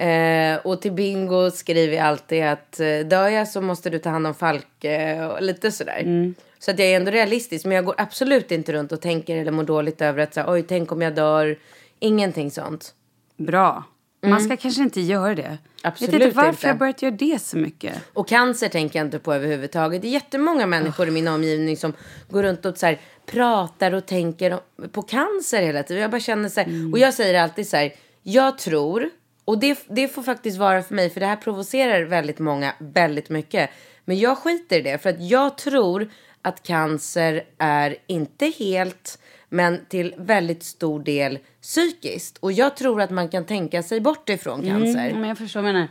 [0.00, 4.10] Eh, och till bingo skriver jag alltid att eh, dör jag så måste du ta
[4.10, 6.32] hand om Falke och lite sådär.
[6.58, 7.64] Så att jag är ändå realistisk.
[7.64, 10.52] Men jag går absolut inte runt och tänker eller mår dåligt över att så här,
[10.52, 11.58] oj, tänk om jag dör.
[11.98, 12.94] Ingenting sånt.
[13.36, 13.84] Bra.
[14.20, 15.42] Man ska kanske inte göra det.
[15.42, 15.58] Mm.
[15.82, 16.66] Absolut jag vet inte varför inte.
[16.66, 17.94] jag börjat göra det så mycket.
[18.12, 20.02] Och cancer tänker jag inte på överhuvudtaget.
[20.02, 21.92] Det är jättemånga människor i min omgivning som
[22.28, 24.58] går runt och så här, pratar och tänker
[24.92, 26.02] på cancer hela tiden.
[26.02, 29.10] Jag bara känner så här, och jag säger alltid så här, jag tror,
[29.44, 33.28] och det, det får faktiskt vara för mig, för det här provocerar väldigt många väldigt
[33.28, 33.70] mycket.
[34.04, 36.10] Men jag skiter i det, för att jag tror
[36.42, 42.38] att cancer är inte helt, men till väldigt stor del psykiskt.
[42.38, 45.06] Och jag tror att man kan tänka sig bort ifrån cancer.
[45.08, 45.88] Mm, men jag förstår vad menar.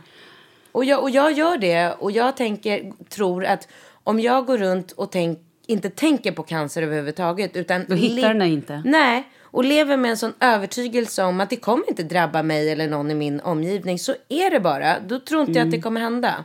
[0.72, 3.68] Och jag, och jag gör det och jag tänker, tror att
[4.04, 7.84] om jag går runt och tänk, inte tänker på cancer överhuvudtaget utan...
[7.88, 8.82] Då hittar den inte.
[8.84, 12.88] Nej, och lever med en sån övertygelse om att det kommer inte drabba mig eller
[12.88, 15.00] någon i min omgivning så är det bara.
[15.00, 15.68] Då tror inte jag Mm.
[15.68, 16.44] att det kommer hända.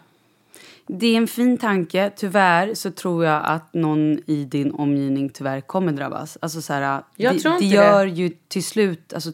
[0.88, 2.12] Det är en fin tanke.
[2.15, 6.38] Tyvärr så tror jag att någon i din omgivning tyvärr kommer drabbas.
[6.41, 8.12] Alltså så här, Jag det, tror inte det gör det.
[8.12, 9.13] ju till slut...
[9.13, 9.32] Alltså,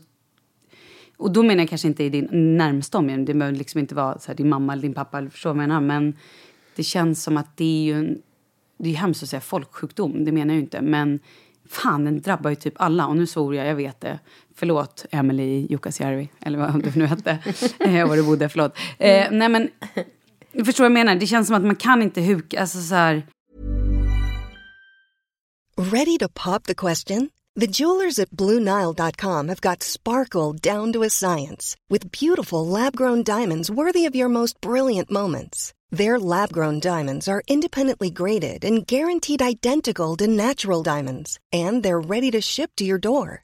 [1.17, 3.25] och då menar jag kanske inte i din närmsta omgivning.
[3.25, 5.17] Det behöver liksom inte vara så här, din mamma eller din pappa.
[5.17, 5.81] Eller förstår vad jag menar.
[5.81, 6.17] Men
[6.75, 8.21] det känns som att det är ju en...
[8.77, 10.25] Det är hemskt att säga folksjukdom.
[10.25, 10.81] Det menar jag ju inte.
[10.81, 11.19] Men
[11.69, 13.07] fan, den drabbar ju typ alla.
[13.07, 14.19] Och nu svor jag, jag vet det.
[14.55, 16.29] Förlåt, Emily Jukkasjärvi.
[16.41, 17.37] Eller vad du nu hette.
[17.79, 18.77] eh, var du bodde, förlåt.
[18.97, 19.69] Eh, nej men...
[20.51, 21.15] Jag förstår vad jag menar.
[21.15, 22.61] Det känns som att man kan inte huka...
[22.61, 23.27] Alltså så här...
[25.77, 27.29] Ready to pop the question?
[27.59, 33.23] The jewelers at BlueNile.com have got sparkle down to a science with beautiful lab grown
[33.23, 35.73] diamonds worthy of your most brilliant moments.
[35.91, 41.99] Their lab grown diamonds are independently graded and guaranteed identical to natural diamonds, and they're
[41.99, 43.43] ready to ship to your door.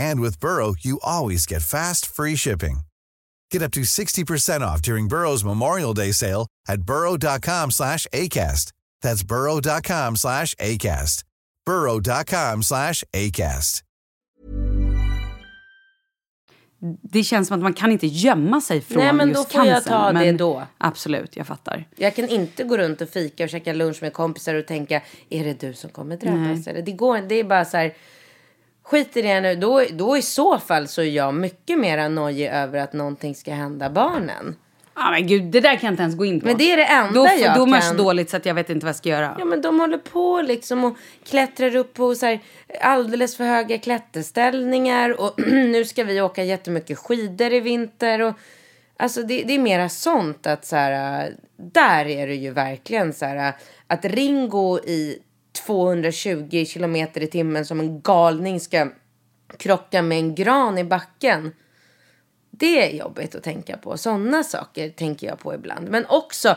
[0.00, 2.80] And with Burrow, you always get fast, free shipping.
[3.52, 8.72] Get up to 60% off during Burrow's Memorial Day sale at burrow.com slash ACAST.
[9.02, 11.24] That's burrow.com slash ACAST.
[11.66, 13.82] burrow.com slash ACAST.
[17.02, 19.66] Det känns som att man kan inte gömma sig från Nej, men just då får
[19.66, 20.66] jag cancern, ta det då.
[20.78, 21.88] Absolut, jag fattar.
[21.96, 25.44] Jag kan inte gå runt och fika och käka lunch med kompisar och tänka, är
[25.44, 26.66] det du som kommer drabbas?
[26.66, 27.94] Eller, det, går, det är bara så här,
[28.90, 29.56] skit i det nu.
[29.56, 33.52] Då, då i så fall så är jag mycket mer nojig över att någonting ska
[33.52, 34.56] hända barnen.
[34.94, 36.46] Ah, men gud, det där kan jag inte ens gå in på.
[36.46, 38.54] Men det är det enda då, jag Då mår jag så dåligt så att jag
[38.54, 39.36] vet inte vad jag ska göra.
[39.38, 42.40] Ja men de håller på liksom och klättrar upp på så här
[42.80, 48.34] alldeles för höga klätterställningar och nu ska vi åka jättemycket skidor i vinter och
[48.96, 53.12] alltså det, det är mera sånt att så här äh, där är det ju verkligen
[53.12, 53.54] så här äh,
[53.86, 55.18] att Ringo i
[55.52, 58.88] 220 kilometer i timmen som en galning ska
[59.58, 61.52] krocka med en gran i backen.
[62.50, 63.96] Det är jobbigt att tänka på.
[63.96, 65.88] Sådana saker tänker jag på ibland.
[65.88, 66.56] Men också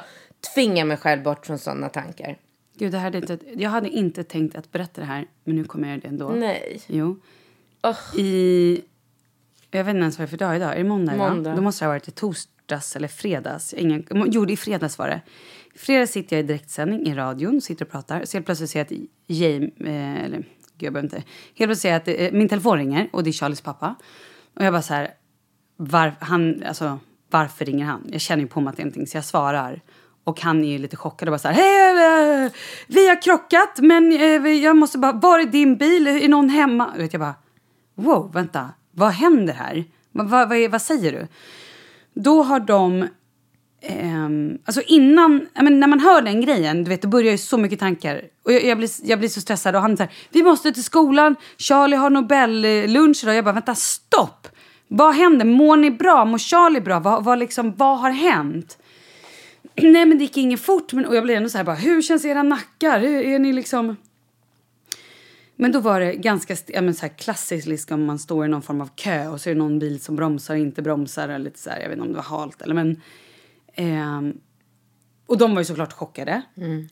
[0.54, 2.38] tvinga mig själv bort från sådana tankar.
[2.76, 5.64] Gud, det här är inte, jag hade inte tänkt att berätta det här, men nu
[5.64, 6.30] kommer jag göra det ändå.
[6.30, 6.82] Nej.
[6.88, 7.20] Jo.
[8.18, 8.82] I...
[9.72, 10.74] Jag vet inte ens vad det är för dag idag.
[10.74, 11.16] Är det måndag?
[11.16, 11.56] Måndag.
[11.56, 13.74] Då måste det ha varit i torsdags eller fredags.
[13.74, 15.22] Ingen, jo, är fredags var det
[15.76, 18.26] fredag sitter jag i direktsändning i radion, sitter och pratar.
[18.26, 21.24] Så helt plötsligt ser jag att James, eh, eller gud jag behöver inte.
[21.56, 23.96] Helt plötsligt ser jag att eh, min telefon ringer och det är Charlies pappa.
[24.56, 25.12] Och jag bara så här,
[25.78, 28.10] var, han, alltså, varför ringer han?
[28.12, 29.82] Jag känner ju på mig att det är någonting så jag svarar.
[30.24, 32.52] Och han är ju lite chockad och bara så här, hej, eh,
[32.88, 36.08] vi har krockat men eh, jag måste bara, var är din bil?
[36.08, 36.92] Är någon hemma?
[36.98, 37.36] Och jag bara,
[37.96, 39.86] wow, vänta, vad händer här?
[40.12, 41.28] Vad, vad, vad, vad säger du?
[42.22, 43.08] Då har de,
[43.90, 47.38] Um, alltså innan, ja, men när man hör den grejen, du vet, det börjar ju
[47.38, 48.22] så mycket tankar.
[48.44, 51.36] Och jag, jag, blir, jag blir så stressad och han säger, vi måste till skolan,
[51.58, 53.36] Charlie har Nobellunch idag.
[53.36, 54.48] Jag bara, vänta, stopp!
[54.88, 55.46] Vad händer?
[55.46, 56.26] Mår ni bra?
[56.26, 57.00] Mår Charlie bra?
[57.00, 58.78] Vad, vad, liksom, vad har hänt?
[59.76, 60.94] Nej men det gick inget fort.
[60.94, 63.00] Men, och jag blev ändå så här bara, hur känns era nackar?
[63.00, 63.96] Hur, är ni liksom...
[65.56, 68.62] Men då var det ganska ja, men så här klassiskt liksom, man står i någon
[68.62, 71.24] form av kö och så är det någon bil som bromsar och inte bromsar.
[71.24, 73.02] Eller lite så här, jag vet inte om det var halt eller men
[73.76, 74.34] ehm,
[75.28, 76.42] och de var ju såklart chockade.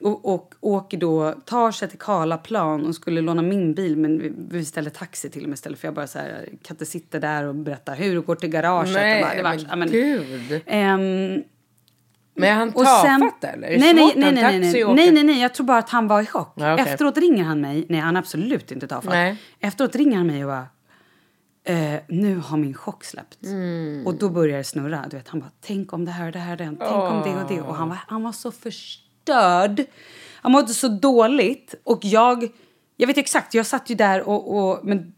[0.02, 4.34] Och, och åker då, tar sig till Karlaplan och skulle låna min bil men vi,
[4.50, 7.20] vi ställde taxi till och med istället för jag bara så här, kan inte sitta
[7.20, 8.94] där och berätta hur det går till garaget.
[8.94, 10.62] Nej, Och bara, det var- men ja, men- gud.
[10.66, 11.44] Ehm,
[12.34, 13.68] Men är han tafatt eller?
[13.70, 16.22] Nej, nej, nej, nej, nej, nej, nej, nej, nej, jag tror bara att han var
[16.22, 16.54] i chock.
[16.56, 16.86] Ja, okej.
[16.94, 19.38] Efteråt ringer han mig, nej han är absolut inte tafatt.
[19.60, 20.66] Efteråt ringer han mig och bara,
[21.64, 23.44] eh, nu har min chock släppt.
[23.44, 24.08] Mm.
[24.08, 26.40] Och då börjar det snurra, du vet, han bara, tänk om det här och det
[26.40, 27.62] här tänk om det och det.
[27.62, 29.86] Och han var, han var så förstörd.
[30.42, 32.48] Han mådde så dåligt och jag,
[32.98, 35.14] jag vet exakt, jag satt ju där och, och men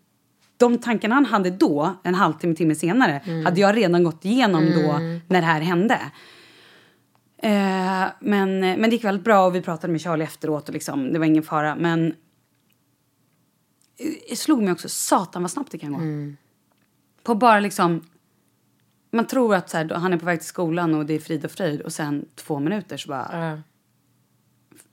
[0.57, 3.45] de tankarna han hade då, en halvtimme, timme senare, Mm.
[3.45, 5.99] hade jag redan gått igenom då när det här hände.
[7.37, 11.13] Eh, men, men det gick väldigt bra och vi pratade med Charlie efteråt och liksom,
[11.13, 11.75] det var ingen fara.
[11.75, 12.13] Men
[14.29, 15.99] det slog mig också, satan vad snabbt det kan gå.
[17.23, 18.01] På bara liksom,
[19.11, 21.45] man tror att så här, han är på väg till skolan och det är frid
[21.45, 23.61] och fröjd och sen två minuter så bara, Ja.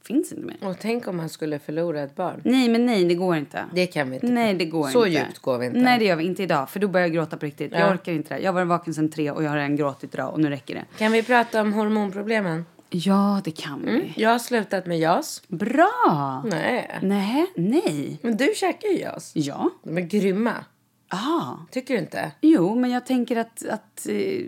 [0.04, 0.56] finns inte mer.
[0.68, 2.40] Och tänk om han skulle förlora ett barn.
[2.44, 3.64] Nej men nej, det går inte.
[3.74, 4.26] Det kan vi inte.
[4.26, 5.18] Nej, det går Så inte.
[5.20, 5.78] djupt går vi inte.
[5.78, 6.70] Nej, det gör vi inte idag.
[6.70, 7.72] För då börjar jag gråta på riktigt.
[7.72, 7.92] Jag Ja.
[7.94, 8.40] orkar inte det.
[8.40, 10.84] Jag var vaken sedan tre och jag har redan gråtit idag och nu räcker det.
[10.98, 12.64] Kan vi prata om hormonproblemen?
[12.90, 14.12] Ja, det kan vi.
[14.16, 15.42] Jag har slutat med JAS.
[15.48, 16.44] Bra!
[16.50, 16.98] Nej.
[17.02, 18.18] Nej, nej.
[18.22, 19.32] Men du käkar ju JAS.
[19.34, 19.70] Ja.
[19.82, 20.64] De är grymma.
[21.08, 21.56] Ah.
[21.70, 22.30] Tycker du inte?
[22.40, 23.66] Jo, men jag tänker att...
[23.66, 24.44] att eh,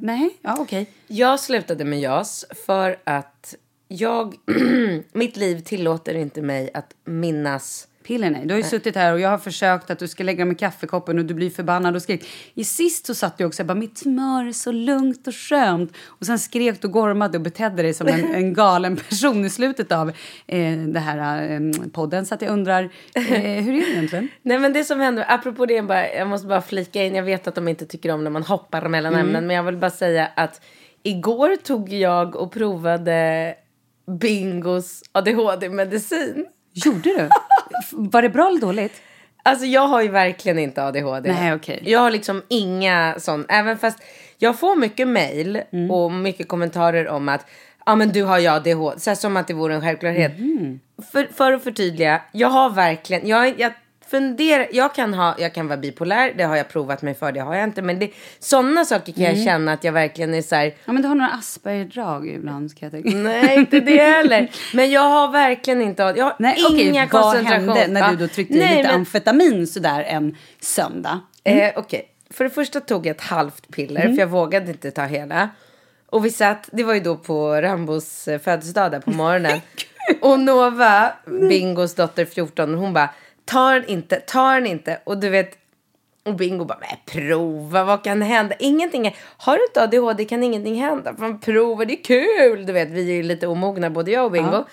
[0.00, 0.90] nej, ja okej.
[1.06, 3.54] Jag slutade med JAS för att
[3.88, 4.34] jag...
[5.12, 8.46] mitt liv tillåter inte mig att minnas Piller nej.
[8.46, 10.54] Du har ju suttit här och jag har försökt att du ska lägga dem i
[10.54, 12.28] kaffekoppen och du blir förbannad och skrek.
[12.54, 15.92] I sist så satt du också bara mitt smör är så lugnt och skönt.
[16.06, 19.50] Och sen skrek du och gormade och betedde dig som en, en galen person i
[19.50, 20.08] slutet av
[20.46, 21.60] eh, det här eh,
[21.92, 22.26] podden.
[22.26, 22.82] Så att jag undrar,
[23.14, 24.28] eh, hur är det egentligen?
[24.42, 27.46] Nej men det som händer, apropå det, bara, jag måste bara flika in, jag vet
[27.46, 29.26] att de inte tycker om när man hoppar mellan Mm.
[29.26, 30.60] ämnen, men jag vill bara säga att
[31.02, 33.54] igår tog jag och provade
[34.20, 36.46] Bingos ADHD-medicin.
[36.72, 37.28] Gjorde du?
[37.92, 39.02] Var det bra eller dåligt?
[39.42, 41.32] Alltså jag har ju verkligen inte ADHD.
[41.32, 41.82] Nej, okej.
[41.84, 43.98] Jag har liksom inga sån, även fast
[44.38, 45.90] jag får mycket mail Mm.
[45.90, 47.46] och mycket kommentarer om att
[47.86, 50.38] ja men du har ju ADHD, så här, som att det vore en självklarhet.
[50.38, 50.80] Mm.
[51.12, 53.72] För, för att förtydliga, jag har verkligen, jag, jag
[54.10, 57.40] funderar, jag kan, ha, jag kan vara bipolär, det har jag provat mig för, det
[57.40, 57.82] har jag inte.
[57.82, 59.36] Men det, sådana saker kan Mm.
[59.36, 62.78] jag känna att jag verkligen är så här, Ja, men du har några Asperger-drag ibland
[62.78, 63.18] kan jag tänka.
[63.18, 64.50] nej inte det heller.
[64.74, 66.56] Men jag har verkligen inte, jag har Nej,
[66.88, 67.68] inga vad koncentration.
[67.68, 71.20] hände när du då tryckte i Nej, lite men- amfetamin sådär en söndag?
[71.44, 74.14] Eh, Okej, för det första tog jag ett halvt piller Mm.
[74.14, 75.48] för jag vågade inte ta hela.
[76.10, 79.60] Och vi satt, det var ju då på Rambos eh, födelsedag där på morgonen.
[80.20, 81.12] och Nova,
[81.48, 83.08] Bingos dotter 14, hon bara,
[83.48, 85.00] ta den inte, ta den inte.
[85.04, 85.50] Och du vet,
[86.24, 86.88] och Bingo bara, men
[87.22, 88.54] prova, vad kan hända?
[88.58, 91.14] Ingenting, är- har du inte ADHD kan ingenting hända.
[91.18, 92.66] Man provar, det är kul.
[92.66, 94.64] Du vet, vi är ju lite omogna både jag och Bingo.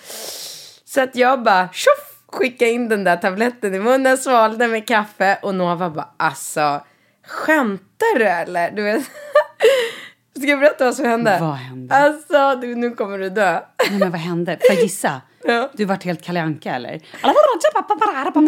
[0.84, 5.38] Så att jag bara, tjoff, skicka in den där tabletten i munnen, svalde med kaffe.
[5.42, 6.80] Och Nova bara, alltså,
[7.26, 8.70] skämtar du eller?
[8.70, 9.02] Du vet.
[10.38, 11.38] Ska jag berätta vad som hände?
[11.40, 11.94] Vad hände?
[11.94, 13.60] Alltså, du, nu kommer du dö.
[13.90, 14.58] Nej, men vad hände?
[14.66, 15.20] Får jag gissa?
[15.44, 15.70] Ja.
[15.74, 17.00] Du vart helt Kalle Anka eller?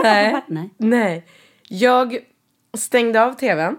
[0.03, 0.33] Nej.
[0.49, 0.71] Nej.
[0.77, 1.25] Nej.
[1.69, 2.19] Jag
[2.77, 3.77] stängde av tvn.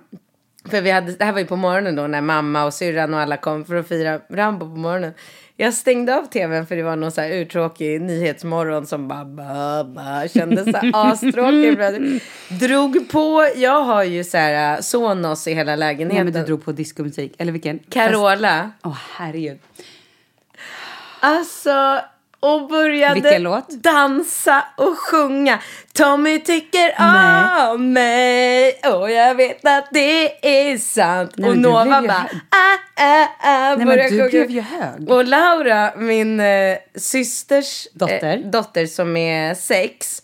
[0.69, 3.19] För vi hade, det här var ju på morgonen då när mamma och syrran och
[3.19, 5.13] alla kom för att fira Rambo på morgonen.
[5.55, 9.83] Jag stängde av tvn för det var någon så här urtråkig nyhetsmorgon som bara, bara,
[9.83, 11.77] bara kändes så här astråkig.
[12.59, 16.25] Drog på, jag har ju så här äh, Sonos i hela Nej, lägenheten.
[16.25, 17.35] men du drog på diskomusik.
[17.37, 17.79] Eller vilken?
[17.79, 18.71] Carola.
[18.83, 19.59] Åh, herregud.
[21.19, 21.99] Alltså,
[22.39, 25.59] och började dansa och sjunga.
[25.93, 27.69] Tommy tycker Nej.
[27.69, 31.31] om mig och jag vet att det är sant.
[31.35, 34.29] Nej, och du Nova bara ah, ah, ah, men började du sjunga.
[34.29, 35.09] blev ju hög.
[35.09, 38.37] Och Laura, min eh, systers Dotter.
[38.37, 40.21] Eh, dotter som är sex.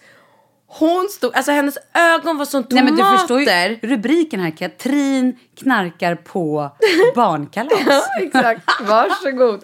[0.67, 3.03] Hon stod, alltså hennes ögon var som Nej, tomater.
[3.03, 4.51] men du förstår ju rubriken här.
[4.57, 6.71] Katrin knarkar på
[7.15, 7.79] barnkalas.
[7.87, 8.61] Ja, exakt.
[8.81, 9.63] Varsågod.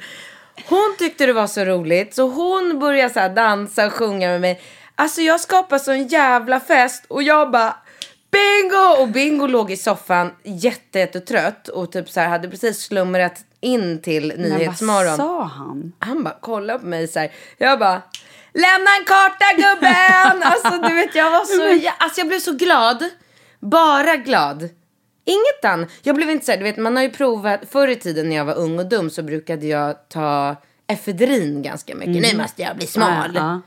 [0.68, 4.42] Hon tyckte det var så roligt så hon började så här dansa och sjunga med
[4.42, 4.62] mig.
[4.96, 7.76] Alltså jag skapade sån jävla fest och jag bara
[8.32, 9.02] Bingo!
[9.02, 14.02] Och Bingo låg i soffan jätte, jättetrött och typ så här hade precis slumrat in
[14.02, 15.18] till Men vad Nyhetsmorgon.
[15.18, 15.94] sa han?
[16.00, 17.32] Han bara kollade på mig så här.
[17.58, 18.02] Jag bara
[18.54, 20.44] Lämna en karta gubben!
[20.52, 23.04] alltså du vet jag var så, jag, alltså jag blev så glad.
[23.60, 24.70] Bara glad.
[25.32, 25.90] Inget annat.
[26.02, 28.36] Jag blev inte så här, du vet man har ju provat, förr i tiden när
[28.36, 30.56] jag var ung och dum så brukade jag ta
[30.88, 32.32] efedrin ganska mycket.
[32.34, 33.32] Nu måste jag bli smal.
[33.36, 33.62] Ja,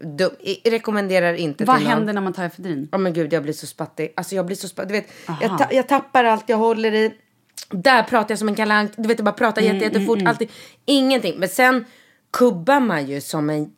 [0.00, 1.92] Dum, i- rekommenderar inte Vad till någon.
[1.96, 2.88] händer när man tar efedrin?
[2.92, 4.12] Ja men gud jag blir så spattig.
[4.16, 4.88] Alltså jag blir så spattig.
[4.88, 5.08] Du vet,
[5.40, 7.14] jag, ta, jag tappar allt jag håller i.
[7.70, 8.92] Där pratar jag som en kalank.
[8.96, 10.18] Du vet jag bara pratar Mm, jätte, jättefort.
[10.26, 10.48] Alltid.
[10.84, 11.38] Ingenting.
[11.38, 11.84] Men sen
[12.30, 13.70] kubbar man ju som en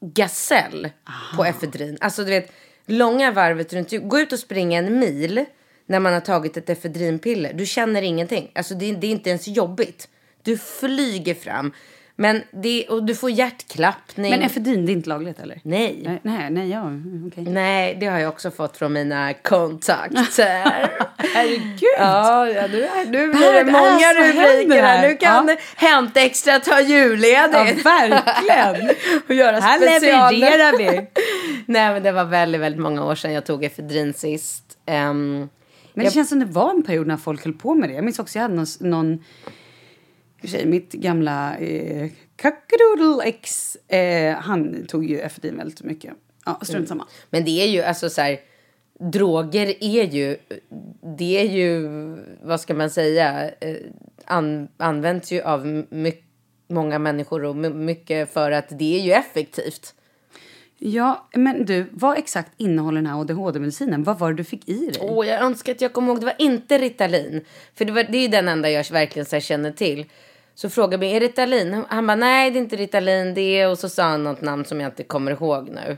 [0.00, 0.88] gasell
[1.36, 1.98] på efedrin.
[2.00, 2.52] Alltså du vet
[2.86, 3.92] långa varvet runt.
[4.08, 5.44] Gå ut och springa en mil
[5.88, 7.52] när man har tagit ett efedrinpiller.
[7.52, 8.50] Du känner ingenting.
[8.54, 10.08] Alltså det, det är inte ens jobbigt.
[10.42, 11.72] Du flyger fram.
[12.20, 14.30] Men det, och du får hjärtklappning.
[14.30, 15.60] Men efedrin, det är inte lagligt eller?
[15.64, 16.02] Nej.
[16.04, 16.82] Nej, nej, nej ja,
[17.26, 17.44] okej.
[17.44, 20.26] Nej, det har jag också fått från mina kontakter.
[21.34, 21.82] Herregud!
[21.98, 25.08] ja, ja, nu, är- nu blir det många rubriker här.
[25.08, 25.56] Nu kan Ja.
[25.76, 27.80] Hänt Extra ta julledigt.
[27.84, 28.96] Ja, verkligen.
[29.28, 30.86] och göra Här levererar vi.
[31.66, 34.64] Nej, men det var väldigt, väldigt många år sedan jag tog efedrin sist.
[34.86, 35.48] Ehm,
[35.98, 37.94] Men det Jag- känns som det var en period när folk höll på med det.
[37.94, 39.24] Jag minns också jag hade någon, någon
[40.44, 42.10] sig, mitt gamla eh,
[43.24, 46.12] ex, eh, han tog ju efedrin väldigt mycket.
[46.46, 47.06] Ja, strunt samma.
[47.30, 48.40] Men det är ju alltså så här.
[49.12, 50.36] Droger är ju,
[51.18, 51.88] det är ju,
[52.42, 53.76] vad ska man säga, eh,
[54.24, 56.12] an, används ju av my,
[56.68, 59.94] många människor och my, mycket för att det är ju effektivt.
[60.78, 64.04] Ja, men du, vad exakt innehåller den här ADHD-medicinen?
[64.04, 64.98] Vad var det du fick i dig?
[65.00, 67.44] Åh, jag önskar att jag kom ihåg, det var inte Ritalin.
[67.74, 70.06] För det, var, det är ju den enda jag verkligen så här känner till.
[70.54, 71.84] Så frågade jag, är det Ritalin?
[71.88, 73.70] Han bara, nej det är inte Ritalin, det är...
[73.70, 75.96] Och så sa han något namn som jag inte kommer ihåg nu.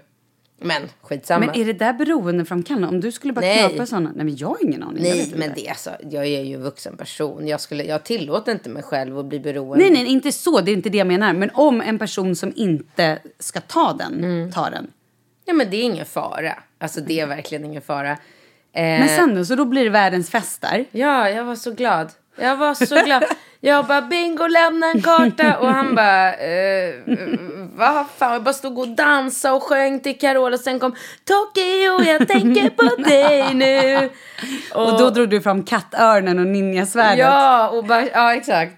[0.62, 1.46] Men skitsamma.
[1.46, 2.88] Men är det där beroendeframkallande?
[2.88, 3.68] Om du skulle bara Nej.
[3.68, 4.12] knappa sådana...
[4.14, 5.02] Nej, men jag har ingen aning.
[5.02, 7.48] Nej, men det är alltså, jag är ju en vuxen person.
[7.48, 9.84] Jag, skulle, jag tillåter inte mig själv att bli beroende.
[9.84, 10.60] Nej, nej, inte så.
[10.60, 11.32] Det är inte det jag menar.
[11.32, 14.52] Men om en person som inte ska ta den Mm.
[14.52, 14.90] tar den.
[15.44, 16.52] Ja, men det är ingen fara.
[16.78, 18.10] Alltså det är verkligen ingen fara.
[18.10, 18.18] Eh,
[18.82, 20.84] Men sen då, så då blir det världens fest där.
[20.90, 22.10] Ja, jag var så glad.
[22.40, 23.24] Jag var så glad.
[23.60, 25.58] Jag bara, bingo, lämna en karta.
[25.58, 26.94] Och han bara, eh,
[27.74, 28.32] vad fan.
[28.32, 30.54] Jag bara stod och dansade och sjöng till Carola.
[30.54, 34.10] Och sen kom Tokyo, jag tänker på dig nu.
[34.74, 37.18] Och, då drog du fram kattörnen och ninjasvärdet.
[37.18, 38.72] Ja, och bara, ja exakt.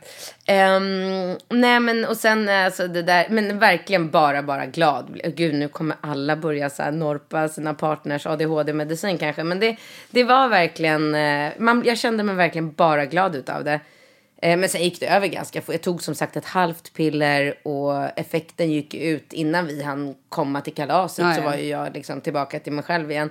[0.53, 5.21] Ehm, nej men och sen alltså det där, men verkligen bara, bara glad.
[5.37, 9.45] Gud nu kommer alla börja så här norpa sina partners ADHD-medicin kanske.
[9.45, 9.77] Men det,
[10.11, 13.81] det var verkligen, eh, man, jag kände mig verkligen bara glad utav det.
[14.43, 15.75] Eh, men sen gick det över ganska fort.
[15.75, 20.61] Jag tog som sagt ett halvt piller och effekten gick ut innan vi hann komma
[20.61, 21.25] till kalaset.
[21.25, 23.31] Ja, Så var ju jag liksom tillbaka till mig själv igen.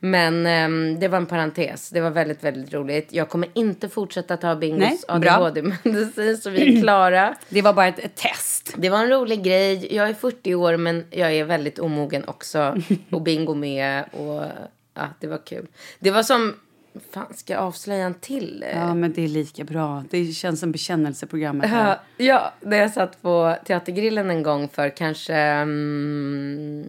[0.00, 1.90] Men ehm, det var en parentes.
[1.90, 3.12] Det var väldigt, väldigt roligt.
[3.12, 5.04] Jag kommer inte fortsätta ta Bingos.
[5.08, 7.34] ADHD-medicin så vi är klara.
[7.48, 8.74] Det var bara ett, ett test.
[8.76, 9.94] Det var en rolig grej.
[9.94, 12.76] Jag är 40 år men jag är väldigt omogen också.
[13.10, 14.04] Och Bingo med.
[14.12, 14.42] Och
[14.94, 15.66] ja, det var kul.
[15.98, 16.54] Det var som...
[17.12, 18.64] Fan, ska jag avslöja en till?
[18.74, 20.04] Ja, men det är lika bra.
[20.10, 21.98] Det känns som bekännelseprogrammet här.
[22.16, 25.34] Ja, ja, när jag satt på Teatergrillen en gång för kanske...
[25.34, 26.84] Mm,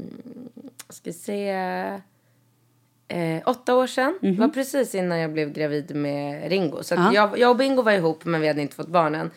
[0.90, 1.56] ska vi se...
[3.12, 4.18] Eh, åtta år sedan.
[4.22, 6.84] Det var precis innan jag blev gravid med Ringo.
[6.84, 7.12] Så Ja.
[7.14, 9.32] jag, jag och Bingo var ihop men vi hade inte fått barnen.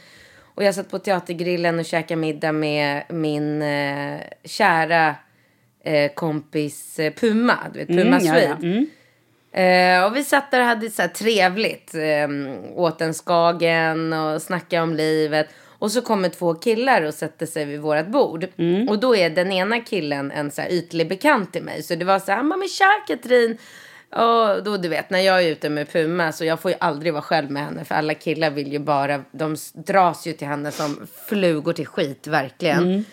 [0.55, 5.15] Och jag satt på Teatergrillen och käkade middag med min eh, kära
[5.85, 7.59] eh, kompis eh, Puma.
[7.73, 8.57] Du vet, Puma Mm, ja, Swede.
[8.61, 8.67] ja.
[8.67, 8.87] Mm.
[9.55, 11.95] Eh, och vi satt där och hade så trevligt.
[11.95, 12.29] Eh,
[12.75, 15.49] åt en skagen och snackade om livet.
[15.83, 18.47] Och så kommer två killar och sätter sig vid vårt bord.
[18.89, 21.83] Och då är den ena killen en så här ytlig bekant till mig.
[21.83, 23.59] Så det var så här, men tja Katrin.
[24.11, 27.13] Och då du vet, när jag är ute med Puma så jag får ju aldrig
[27.13, 27.85] vara själv med henne.
[27.85, 32.27] För alla killar vill ju bara, de dras ju till henne som flugor till skit,
[32.27, 33.05] verkligen.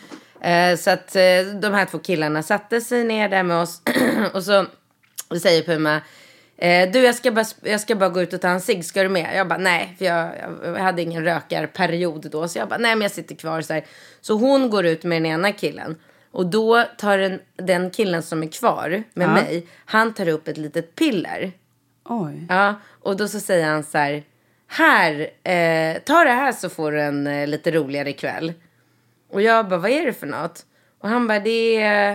[0.41, 3.81] Eh, så att eh, de här två killarna satte sig ner där med oss.
[4.33, 4.65] och så
[5.41, 6.01] säger Puma,
[6.61, 9.03] eh, du jag ska, bara, jag ska bara gå ut och ta en cigg, ska
[9.03, 9.35] du med?
[9.35, 10.31] Jag bara nej, för jag,
[10.63, 12.47] jag hade ingen rökarperiod då.
[12.47, 13.85] Så jag bara nej men jag sitter kvar så här.
[14.21, 15.95] Så hon går ut med den ena killen.
[16.31, 19.33] Och då tar den, den killen som är kvar med Ja.
[19.33, 21.51] mig, han tar upp ett litet piller.
[22.05, 22.45] Oj.
[22.49, 24.23] Ja, och då så säger han så här,
[24.67, 28.53] här, eh, ta det här så får du en eh, lite roligare kväll.
[29.31, 30.65] Och jag bara, vad är det för något?
[30.99, 32.11] Och han bara, det är,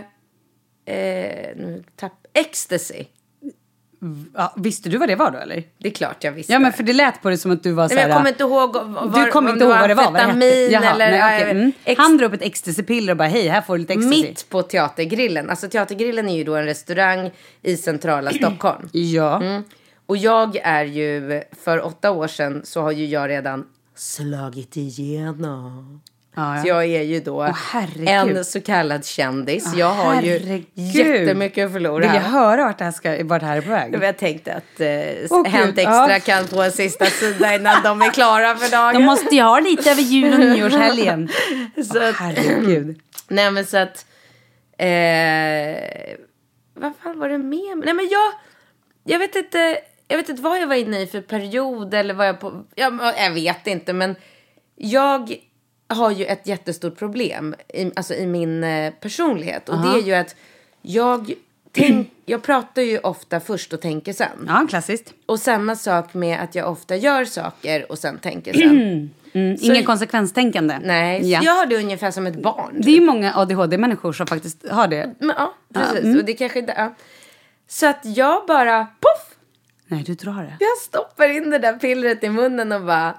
[0.84, 3.04] eh, nu tapp, ecstasy.
[4.34, 5.62] Ja, visste du vad det var då eller?
[5.78, 6.52] Det är klart jag visste.
[6.52, 8.16] Ja men för det lät på det som att du var så Nej, men här.
[8.16, 8.74] jag kommer inte ihåg
[9.12, 10.04] var, du kommer om inte ihåg vad det var?
[10.04, 10.24] vad det hette.
[10.32, 11.10] amfetamin Jaha, eller...
[11.10, 11.52] nej, vet.
[11.52, 11.72] mm.
[11.98, 14.22] Han drar upp ett ecstasypiller och bara hej här får du lite ecstasy.
[14.22, 15.50] Mitt på Teatergrillen.
[15.50, 17.30] Alltså Teatergrillen är ju då en restaurang
[17.62, 18.88] i centrala Stockholm.
[18.92, 19.40] Ja.
[19.42, 19.62] Mm.
[20.06, 23.64] Och jag är ju, för åtta år sedan så har ju jag redan
[23.96, 26.00] slagit igenom.
[26.36, 26.84] Ja, Så ja.
[26.84, 28.36] jag är ju då herregud.
[28.36, 29.64] en så kallad kändis.
[29.72, 30.66] Åh, jag har ju herregud.
[30.74, 32.06] jättemycket att förlora.
[32.06, 33.98] Vill jag höra vart det här, ska, vart det här är på väg?
[34.02, 34.86] Jag tänkte att eh,
[35.36, 38.94] Gud, Hänt Extra kan få en sista sida innan de är klara för dagen.
[38.94, 41.28] De måste ju ha lite över jul och nyårshelgen.
[41.92, 43.00] Så att- herregud.
[43.28, 44.06] Nej men så att...
[44.78, 46.16] Eh,
[46.74, 47.82] vad fan var det med?
[47.84, 48.32] Nej men jag...
[49.04, 49.78] Jag vet inte...
[50.08, 52.64] Jag vet inte vad jag var inne i för period eller vad jag på...
[52.74, 54.16] Jag, jag vet inte men...
[54.76, 55.36] Jag
[55.94, 59.68] har ju ett jättestort problem i, alltså i min eh, personlighet.
[59.68, 60.36] Och det är ju att
[60.82, 61.32] jag...
[61.72, 64.44] Tänk, jag pratar ju ofta först och tänker sen.
[64.48, 65.12] Ja, klassiskt.
[65.26, 69.10] Och samma sak med att jag ofta gör saker och sen tänker sen.
[69.32, 70.78] Mm, Så- ingen konsekvenstänkande.
[70.82, 71.38] Nej, Ja.
[71.40, 72.80] så jag har det ungefär som ett barn.
[72.80, 75.14] Det är ju många ADHD-människor som faktiskt har det.
[75.18, 76.04] Men, ja, precis.
[76.04, 76.18] mm.
[76.18, 76.74] Och det kanske inte...
[76.76, 76.94] Ja.
[77.68, 79.34] Så att jag bara, poff!
[79.86, 80.56] Nej, du drar det.
[80.60, 83.14] Jag stoppar in det där pillret i munnen och bara...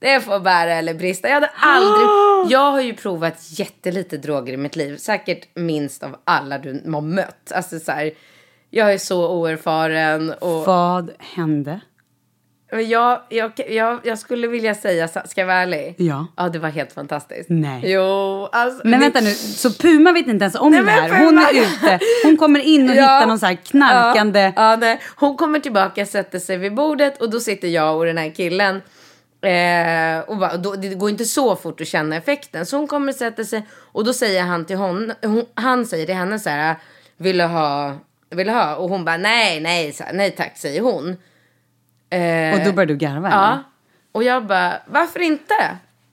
[0.00, 1.28] Det får bära eller brista.
[1.28, 2.06] Jag hade aldrig...
[2.52, 4.96] Jag har ju provat jättelite droger i mitt liv.
[4.96, 7.52] Säkert minst av alla du har mött.
[7.54, 8.10] Alltså så här,
[8.70, 10.64] jag är så oerfaren och...
[10.66, 11.80] Vad hände?
[12.72, 15.94] Jag, jag, jag, jag skulle vilja säga, ska jag vara ärlig?
[15.98, 16.26] Ja.
[16.36, 17.46] Ja, det var helt fantastiskt.
[17.50, 17.80] Nej.
[17.84, 18.80] Jo, alltså...
[18.88, 21.24] Men det- vänta nu, så Puma vet inte ens om Nej, det här?
[21.24, 23.02] Hon är ute, hon kommer in och Ja.
[23.02, 24.40] hittar någon så här knarkande...
[24.40, 25.00] Ja, ja, nej.
[25.16, 28.82] Hon kommer tillbaka, sätter sig vid bordet och då sitter jag och den här killen.
[29.42, 32.66] Eh, och bara, då, det går inte så fort att känna effekten.
[32.66, 36.14] Så hon kommer sätta sig och då säger han till hon, hon han säger till
[36.14, 36.76] henne så här,
[37.16, 37.96] vill du ha,
[38.30, 38.76] vill du ha?
[38.76, 41.16] Och hon bara, nej, nej, nej tack, säger hon.
[42.10, 43.28] Eh, Och då börjar du garva?
[43.28, 43.36] eller?
[43.36, 43.62] Ja.
[44.12, 45.54] Och jag bara, varför inte?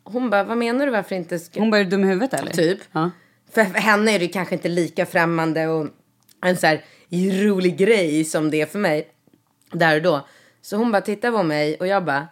[0.04, 1.40] Hon bara, vad menar du varför inte?
[1.40, 1.60] Ska...
[1.60, 2.52] Hon börjar dum i huvudet eller?
[2.52, 2.80] Typ.
[2.92, 3.12] Ja.
[3.54, 5.88] För för henne är det kanske inte lika främmande och
[6.46, 6.82] en så här
[7.44, 9.08] rolig grej som det är för mig.
[9.72, 10.28] Där och då.
[10.62, 12.28] Så hon bara tittar på mig och jag bara,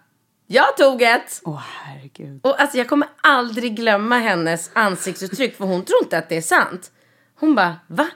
[0.48, 1.42] jag tog ett!
[1.44, 2.40] Åh herregud.
[2.44, 6.42] Och alltså jag kommer aldrig glömma hennes ansiktsuttryck för hon tror inte att det är
[6.42, 6.92] sant.
[7.40, 8.08] Hon bara, va?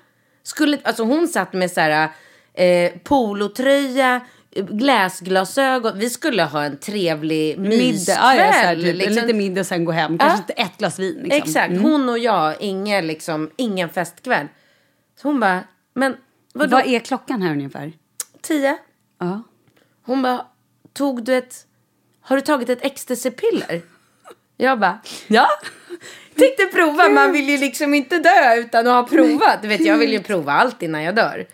[0.43, 2.09] Skulle, alltså hon satt med så här
[2.53, 4.21] eh, polotröja,
[4.51, 5.99] gläsglasögon.
[5.99, 9.07] Vi skulle ha en trevlig Middag, ja, ja, här, typ, liksom.
[9.07, 10.17] en liten middag och sen gå hem.
[10.17, 11.19] Kanske inte ett glas vin.
[11.23, 11.37] Liksom.
[11.37, 14.47] Exakt, hon och jag, ingen, liksom, ingen festkväll.
[15.21, 15.63] Så hon bara,
[15.93, 16.17] men
[16.53, 16.75] vadå?
[16.75, 17.93] Vad är klockan här ungefär?
[18.41, 18.77] Tio?
[19.19, 19.43] Ja.
[20.05, 20.45] Hon bara,
[20.93, 21.65] tog du ett,
[22.29, 23.81] har du tagit ett ecstasy-piller?
[24.57, 25.47] Jag bara, ja.
[26.35, 29.61] Tänkte prova, man vill ju liksom inte dö utan att ha provat.
[29.61, 31.47] Du vet, jag vill ju prova allt innan jag dör.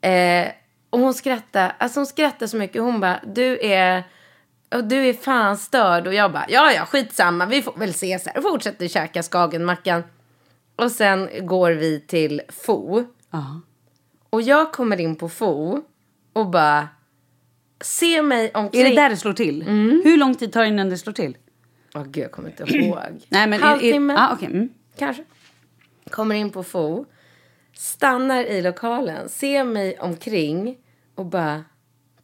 [0.00, 0.48] Eh,
[0.90, 2.82] och hon skrattade, alltså hon skrattade så mycket.
[2.82, 4.04] Hon bara, du är,
[4.82, 6.06] du är fan störd.
[6.06, 8.36] Och jag bara, ja ja, skitsamma, vi får väl ses här.
[8.36, 10.04] Och fortsätter käka Skagenmackan.
[10.76, 13.04] Och sen går vi till Fo.
[13.30, 13.60] Ja.
[14.30, 15.82] Och jag kommer in på Fo
[16.32, 16.88] och bara,
[17.84, 18.82] se mig omkring.
[18.82, 19.62] Är det där det slår till?
[20.04, 21.36] Hur lång tid tar det innan det slår till?
[21.94, 22.98] Åh gud, jag kommer inte ihåg.
[23.28, 24.68] Nej, men är- är- Halvtimme, ah, okej, mm.
[24.98, 25.24] kanske.
[26.10, 27.04] Kommer in på Fo,
[27.76, 30.76] stannar i lokalen, ser mig omkring
[31.14, 31.64] och bara,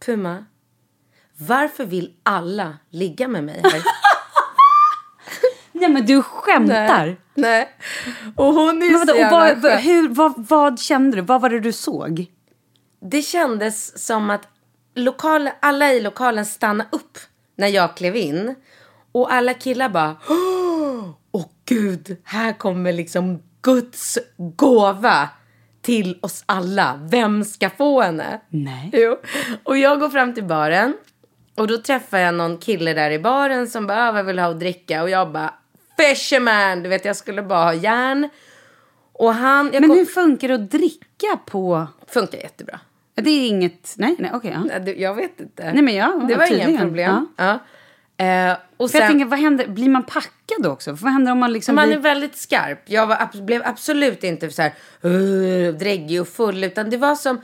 [0.06, 0.44] Puma,
[1.36, 3.82] varför vill alla ligga med mig här?
[5.72, 7.06] Nej men du skämtar.
[7.06, 7.16] Nej.
[7.34, 7.68] Nej.
[8.36, 11.22] Och hon är Men så jävla vad, hur, vad, vad kände du?
[11.22, 12.26] Vad var det du såg?
[13.00, 14.48] Det kändes som att
[14.95, 17.18] lokalen, alla i lokalen stannade upp
[17.57, 18.55] när jag klev in.
[19.12, 25.28] Och alla killar bara, åh gud, här kommer liksom Guds gåva
[25.82, 27.01] till oss alla.
[27.11, 28.41] Vem ska få henne?
[28.49, 28.91] Nej.
[28.93, 29.16] Jo.
[29.64, 30.95] Och jag går fram till baren.
[31.57, 34.47] Och då träffar jag någon kille där i baren som bara, "Ah, vad vill ha
[34.51, 35.03] att dricka?
[35.03, 35.55] Och jag bara,
[35.97, 36.82] fisherman!
[36.82, 38.28] Du vet, jag skulle bara ha järn.
[39.12, 39.66] Och han...
[39.66, 41.86] Men kom, hur funkar det att dricka på...
[42.07, 42.80] Funkar jättebra.
[43.21, 43.95] Det är inget...
[43.99, 44.51] Nej, nej okej.
[44.55, 44.61] ja.
[44.64, 45.73] Nej, du, Jag vet inte.
[45.73, 46.71] Nej, men ja, det var tydligen.
[46.71, 47.29] inga problem.
[47.37, 47.59] Ja.
[48.16, 49.66] Eh, och För jag sen, tänker, vad händer?
[49.66, 50.97] Blir man packad också?
[50.97, 51.97] För vad händer om man liksom man blir...
[51.97, 52.83] är väldigt skarp.
[52.87, 54.73] Jag var, blev absolut inte så här
[55.05, 56.64] uh, dräggig och full.
[56.64, 57.41] Utan det var som...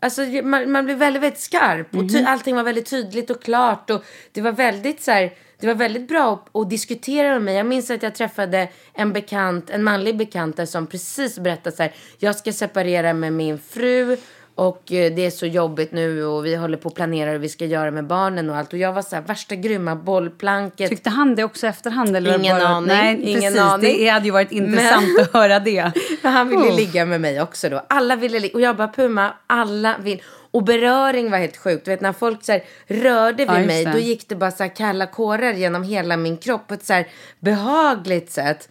[0.00, 1.94] Alltså, man, man blev väldigt, väldigt skarp.
[1.94, 2.24] Och Mhm.
[2.26, 3.90] allting var väldigt tydligt och klart.
[3.90, 5.32] Och det var väldigt så här...
[5.60, 7.54] Det var väldigt bra att, att diskutera med mig.
[7.54, 11.92] Jag minns att jag träffade en bekant, en manlig bekant som precis berättade så här.
[12.18, 14.16] Jag ska separera med min fru.
[14.58, 17.48] Och eh, det är så jobbigt nu och vi håller på att planera hur vi
[17.48, 18.72] ska göra med barnen och allt.
[18.72, 20.90] Och jag var så här värsta grymma bollplanket.
[20.90, 22.16] Tyckte han det också efterhand?
[22.16, 22.68] Eller Ingen bara...
[22.68, 23.60] aning, Nej, ingen precis.
[23.60, 23.96] aning.
[23.98, 25.92] Det hade ju varit intressant att höra det.
[26.22, 26.76] Men han ville Oh.
[26.76, 27.82] ligga med mig också då.
[27.88, 28.54] Alla ville ligga.
[28.54, 30.22] Och jag bara, Puma, alla vill.
[30.50, 31.84] Och beröring var helt sjukt.
[31.84, 34.62] Du vet när folk så här rörde vid Ja, mig, då gick det bara så
[34.62, 37.08] här kalla kårar genom hela min kropp på ett så här
[37.40, 38.68] behagligt sätt.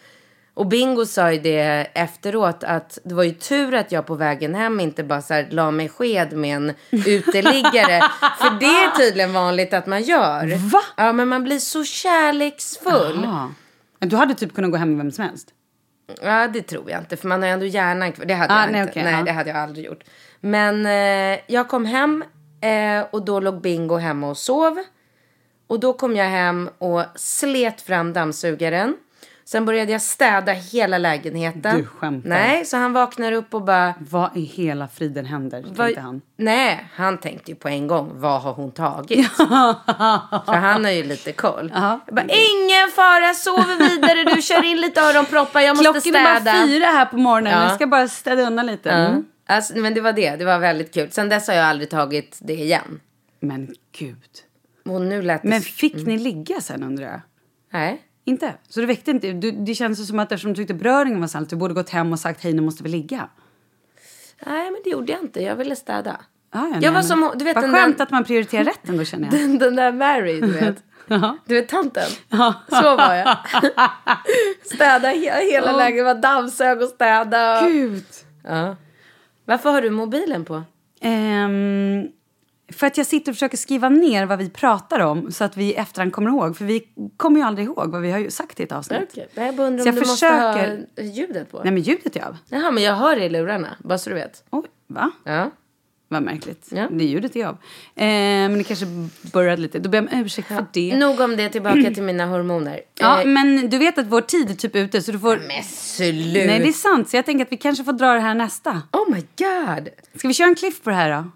[0.57, 4.55] Och Bingo sa ju det efteråt att det var ju tur att jag på vägen
[4.55, 7.99] hem inte bara så här la mig sked med en uteliggare.
[8.39, 10.69] För det är tydligen vanligt att man gör.
[10.71, 10.81] Va?
[10.97, 13.27] Ja, men man blir så kärleksfull.
[13.99, 15.47] Men Du hade typ kunnat gå hem med vem som helst.
[16.21, 17.17] Ja, det tror jag inte.
[17.17, 18.25] För man har ju ändå hjärnan kvar.
[18.25, 18.91] Det hade Ah, jag nej, inte.
[18.91, 19.23] okej, nej, ja.
[19.23, 20.03] det hade jag aldrig gjort.
[20.39, 22.23] Men eh, jag kom hem
[22.61, 24.77] eh, och då låg Bingo hemma och sov.
[25.67, 28.95] Och då kom jag hem och slet fram dammsugaren.
[29.47, 31.77] Sen började jag städa hela lägenheten.
[31.77, 32.29] Du skämtar.
[32.29, 33.93] Nej, så han vaknar upp och bara...
[33.99, 35.63] Vad i hela friden händer?
[35.67, 36.21] Vad- Tänkte han.
[36.37, 39.27] Nej, han tänkte ju på en gång, vad har hon tagit?
[40.45, 41.71] För han har ju lite koll.
[41.75, 41.99] Ja.
[42.05, 46.35] Jag bara, ingen fara, sover vidare du, kör in lite öronproppar, jag måste Klockan är
[46.39, 46.53] städa.
[46.53, 47.53] bara fyra här på morgonen.
[47.53, 47.63] Ja.
[47.63, 48.89] Jag ska bara städa undan lite.
[48.91, 49.25] Mm.
[49.47, 49.55] Ja.
[49.55, 51.11] Alltså, men det var det, det var väldigt kul.
[51.11, 52.99] Sen dess har jag aldrig tagit det igen.
[53.39, 54.23] Men gud.
[54.85, 55.47] Och nu lät det...
[55.49, 57.21] Men fick ni ligga sen undrar jag?
[57.73, 58.01] Nej.
[58.27, 58.53] Inte?
[58.69, 59.31] Så det väckte inte?
[59.33, 62.11] Du, det känns som att eftersom du tyckte beröringen var sant, du borde gått hem
[62.13, 63.29] och sagt hej nu måste vi ligga.
[64.45, 65.43] Nej, men det gjorde jag inte.
[65.43, 66.11] Jag ville städa.
[66.51, 68.23] Ah, ja, nej, jag var men- som, du vet Vad den skönt där, att man
[68.23, 69.33] prioriterar rätt ändå känner jag.
[69.41, 70.83] den, den där Mary, du vet.
[71.45, 72.09] Du vet tanten?
[72.69, 73.37] Så var jag.
[74.75, 77.67] städa hela, hela lägenheten, var dammsög och städa.
[77.67, 78.05] Gud.
[78.43, 78.75] Ja.
[79.45, 80.63] Varför har du mobilen på?
[81.01, 82.07] Ehm,
[82.73, 85.63] för att jag sitter och försöker skriva ner vad vi pratar om så att vi
[85.65, 86.57] i efterhand kommer ihåg.
[86.57, 86.83] För vi
[87.17, 88.99] kommer ju aldrig ihåg vad vi har sagt i ett avsnitt.
[89.11, 89.27] Okej.
[89.33, 91.61] Jag bara undrar om jag du försöker- måste ha ljudet på.
[91.63, 92.37] Nej men ljudet är av.
[92.49, 93.75] Jaha, men jag hör det i lurarna.
[93.83, 94.43] Bara så du vet.
[94.49, 95.11] Oj, va?
[95.23, 95.51] Ja.
[96.09, 96.67] Vad märkligt.
[96.71, 96.87] Ja.
[96.91, 97.57] Det ljudet är av.
[97.95, 98.85] Ehm, men det kanske
[99.33, 99.79] började lite.
[99.79, 100.95] Då ber jag om ursäkt för det.
[100.97, 102.81] Nog om det, tillbaka till mina hormoner.
[102.99, 105.37] Ja, Eh, men du vet att vår tid är typ ute så du får...
[105.47, 106.47] men sluta.
[106.47, 107.09] Nej, det är sant.
[107.09, 108.81] Så jag tänker att vi kanske får dra det här nästa.
[108.91, 109.89] Oh my god.
[110.15, 111.31] Ska vi köra en cliff på det här då?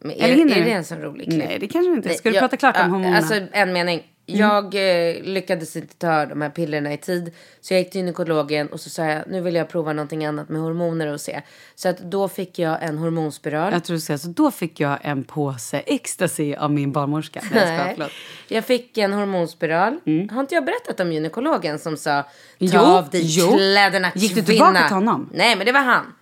[0.00, 0.64] Men Eller är, hinner är du?
[0.64, 1.44] det en sån rolig klipp?
[1.44, 2.14] Nej, det kanske inte.
[2.14, 3.16] Ska du jag- prata klart om ja, hormonerna?
[3.16, 4.02] Alltså en mening.
[4.30, 7.32] Jag eh, lyckades inte ta de här pillerna i tid.
[7.60, 10.48] Så jag gick till gynekologen och så sa jag nu vill jag prova någonting annat
[10.48, 11.40] med hormoner och se.
[11.74, 13.72] Så att då fick jag en hormonspiral.
[13.72, 14.28] Jag tror du ska säga så.
[14.28, 17.40] Då fick jag en påse ecstasy av min barnmorska.
[17.52, 17.92] Nej, jag Nej.
[17.96, 18.12] förlåt.
[18.48, 19.98] Jag fick en hormonspiral.
[20.30, 22.28] Har inte jag berättat om gynekologen som sa ta
[22.58, 23.52] Jo, av dig jo.
[23.56, 25.30] kläderna Gick du tillbaka till honom?
[25.34, 26.12] Nej men det var han.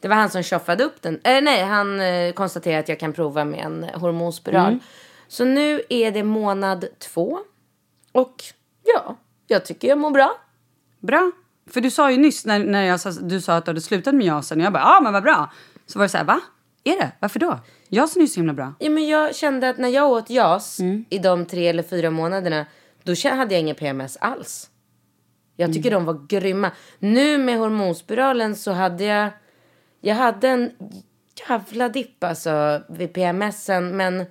[0.00, 1.20] Det var han som tjoffade upp den.
[1.24, 4.68] Eh, nej, han eh, konstaterade att jag kan prova med en hormonspiral.
[4.68, 4.80] Mm.
[5.28, 7.38] Så nu är det månad två.
[8.12, 8.34] Och
[8.84, 10.34] ja, jag tycker jag mår bra.
[11.00, 11.30] Bra.
[11.70, 14.14] För du sa ju nyss när, när jag sa, du sa att du hade slutat
[14.14, 15.52] med jasen och jag bara, ja ah, men vad bra.
[15.86, 16.40] Så var det så här, va?
[16.84, 17.12] Är det?
[17.20, 17.58] Varför då?
[17.88, 18.74] Jasen är ju så himla bra.
[18.78, 21.04] Ja, men jag kände att när jag åt JAS Mm.
[21.10, 22.66] i de tre eller fyra månaderna,
[23.02, 24.70] då hade jag ingen PMS alls.
[25.56, 26.04] Jag tycker Mm.
[26.04, 26.70] de var grymma.
[26.98, 29.30] Nu med hormonspiralen så hade jag,
[30.00, 30.70] jag hade en
[31.48, 34.24] jävla dipp alltså vid PMSen, men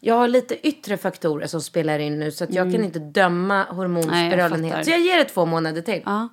[0.00, 3.64] jag har lite yttre faktorer som spelar in nu så att jag kan inte döma
[3.64, 4.70] hormonspiralen Mm.
[4.70, 4.84] helt.
[4.84, 6.02] Så jag ger det två månader till.
[6.04, 6.28] Ja.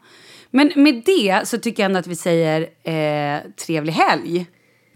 [0.51, 4.45] Men med det så tycker jag ändå att vi säger eh, trevlig helg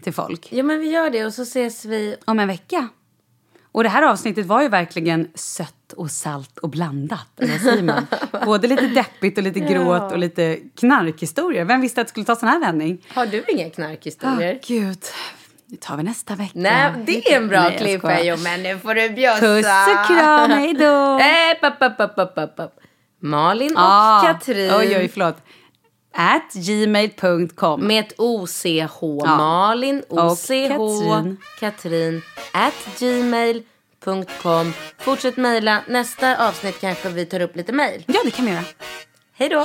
[0.02, 0.48] till folk.
[0.52, 2.16] Ja men vi gör det och så ses vi.
[2.24, 2.88] Om en vecka.
[3.74, 7.40] Och det här avsnittet var ju verkligen sött och salt och blandat.
[7.40, 8.06] Eller säger man?
[8.44, 11.64] Både lite deppigt och lite gråt och lite knarkhistorier.
[11.64, 13.06] Vem visste att det skulle ta sån här vändning?
[13.14, 14.60] Har du inga knarkhistorier?
[14.66, 14.98] gud.
[15.66, 16.52] Det tar vi nästa vecka.
[16.54, 19.40] Nej, det är en bra Nej, jo, men nu får du bjussa.
[19.40, 21.18] Puss och kram, hej då!
[21.18, 22.70] Eh.
[23.20, 24.70] Malin och Ah, Katrin.
[24.70, 25.36] Oj, oj, förlåt.
[26.16, 27.86] At gmail.com.
[27.86, 29.02] Med ett OCH.
[29.26, 31.36] Malin, Och OCH, Katrin.
[31.60, 32.22] Katrin.
[32.52, 34.72] At gmail.com.
[34.98, 35.82] Fortsätt mejla.
[35.88, 38.04] Nästa avsnitt kanske vi tar upp lite mejl.
[38.06, 38.64] Ja, det kan vi göra.
[39.36, 39.64] Hej då.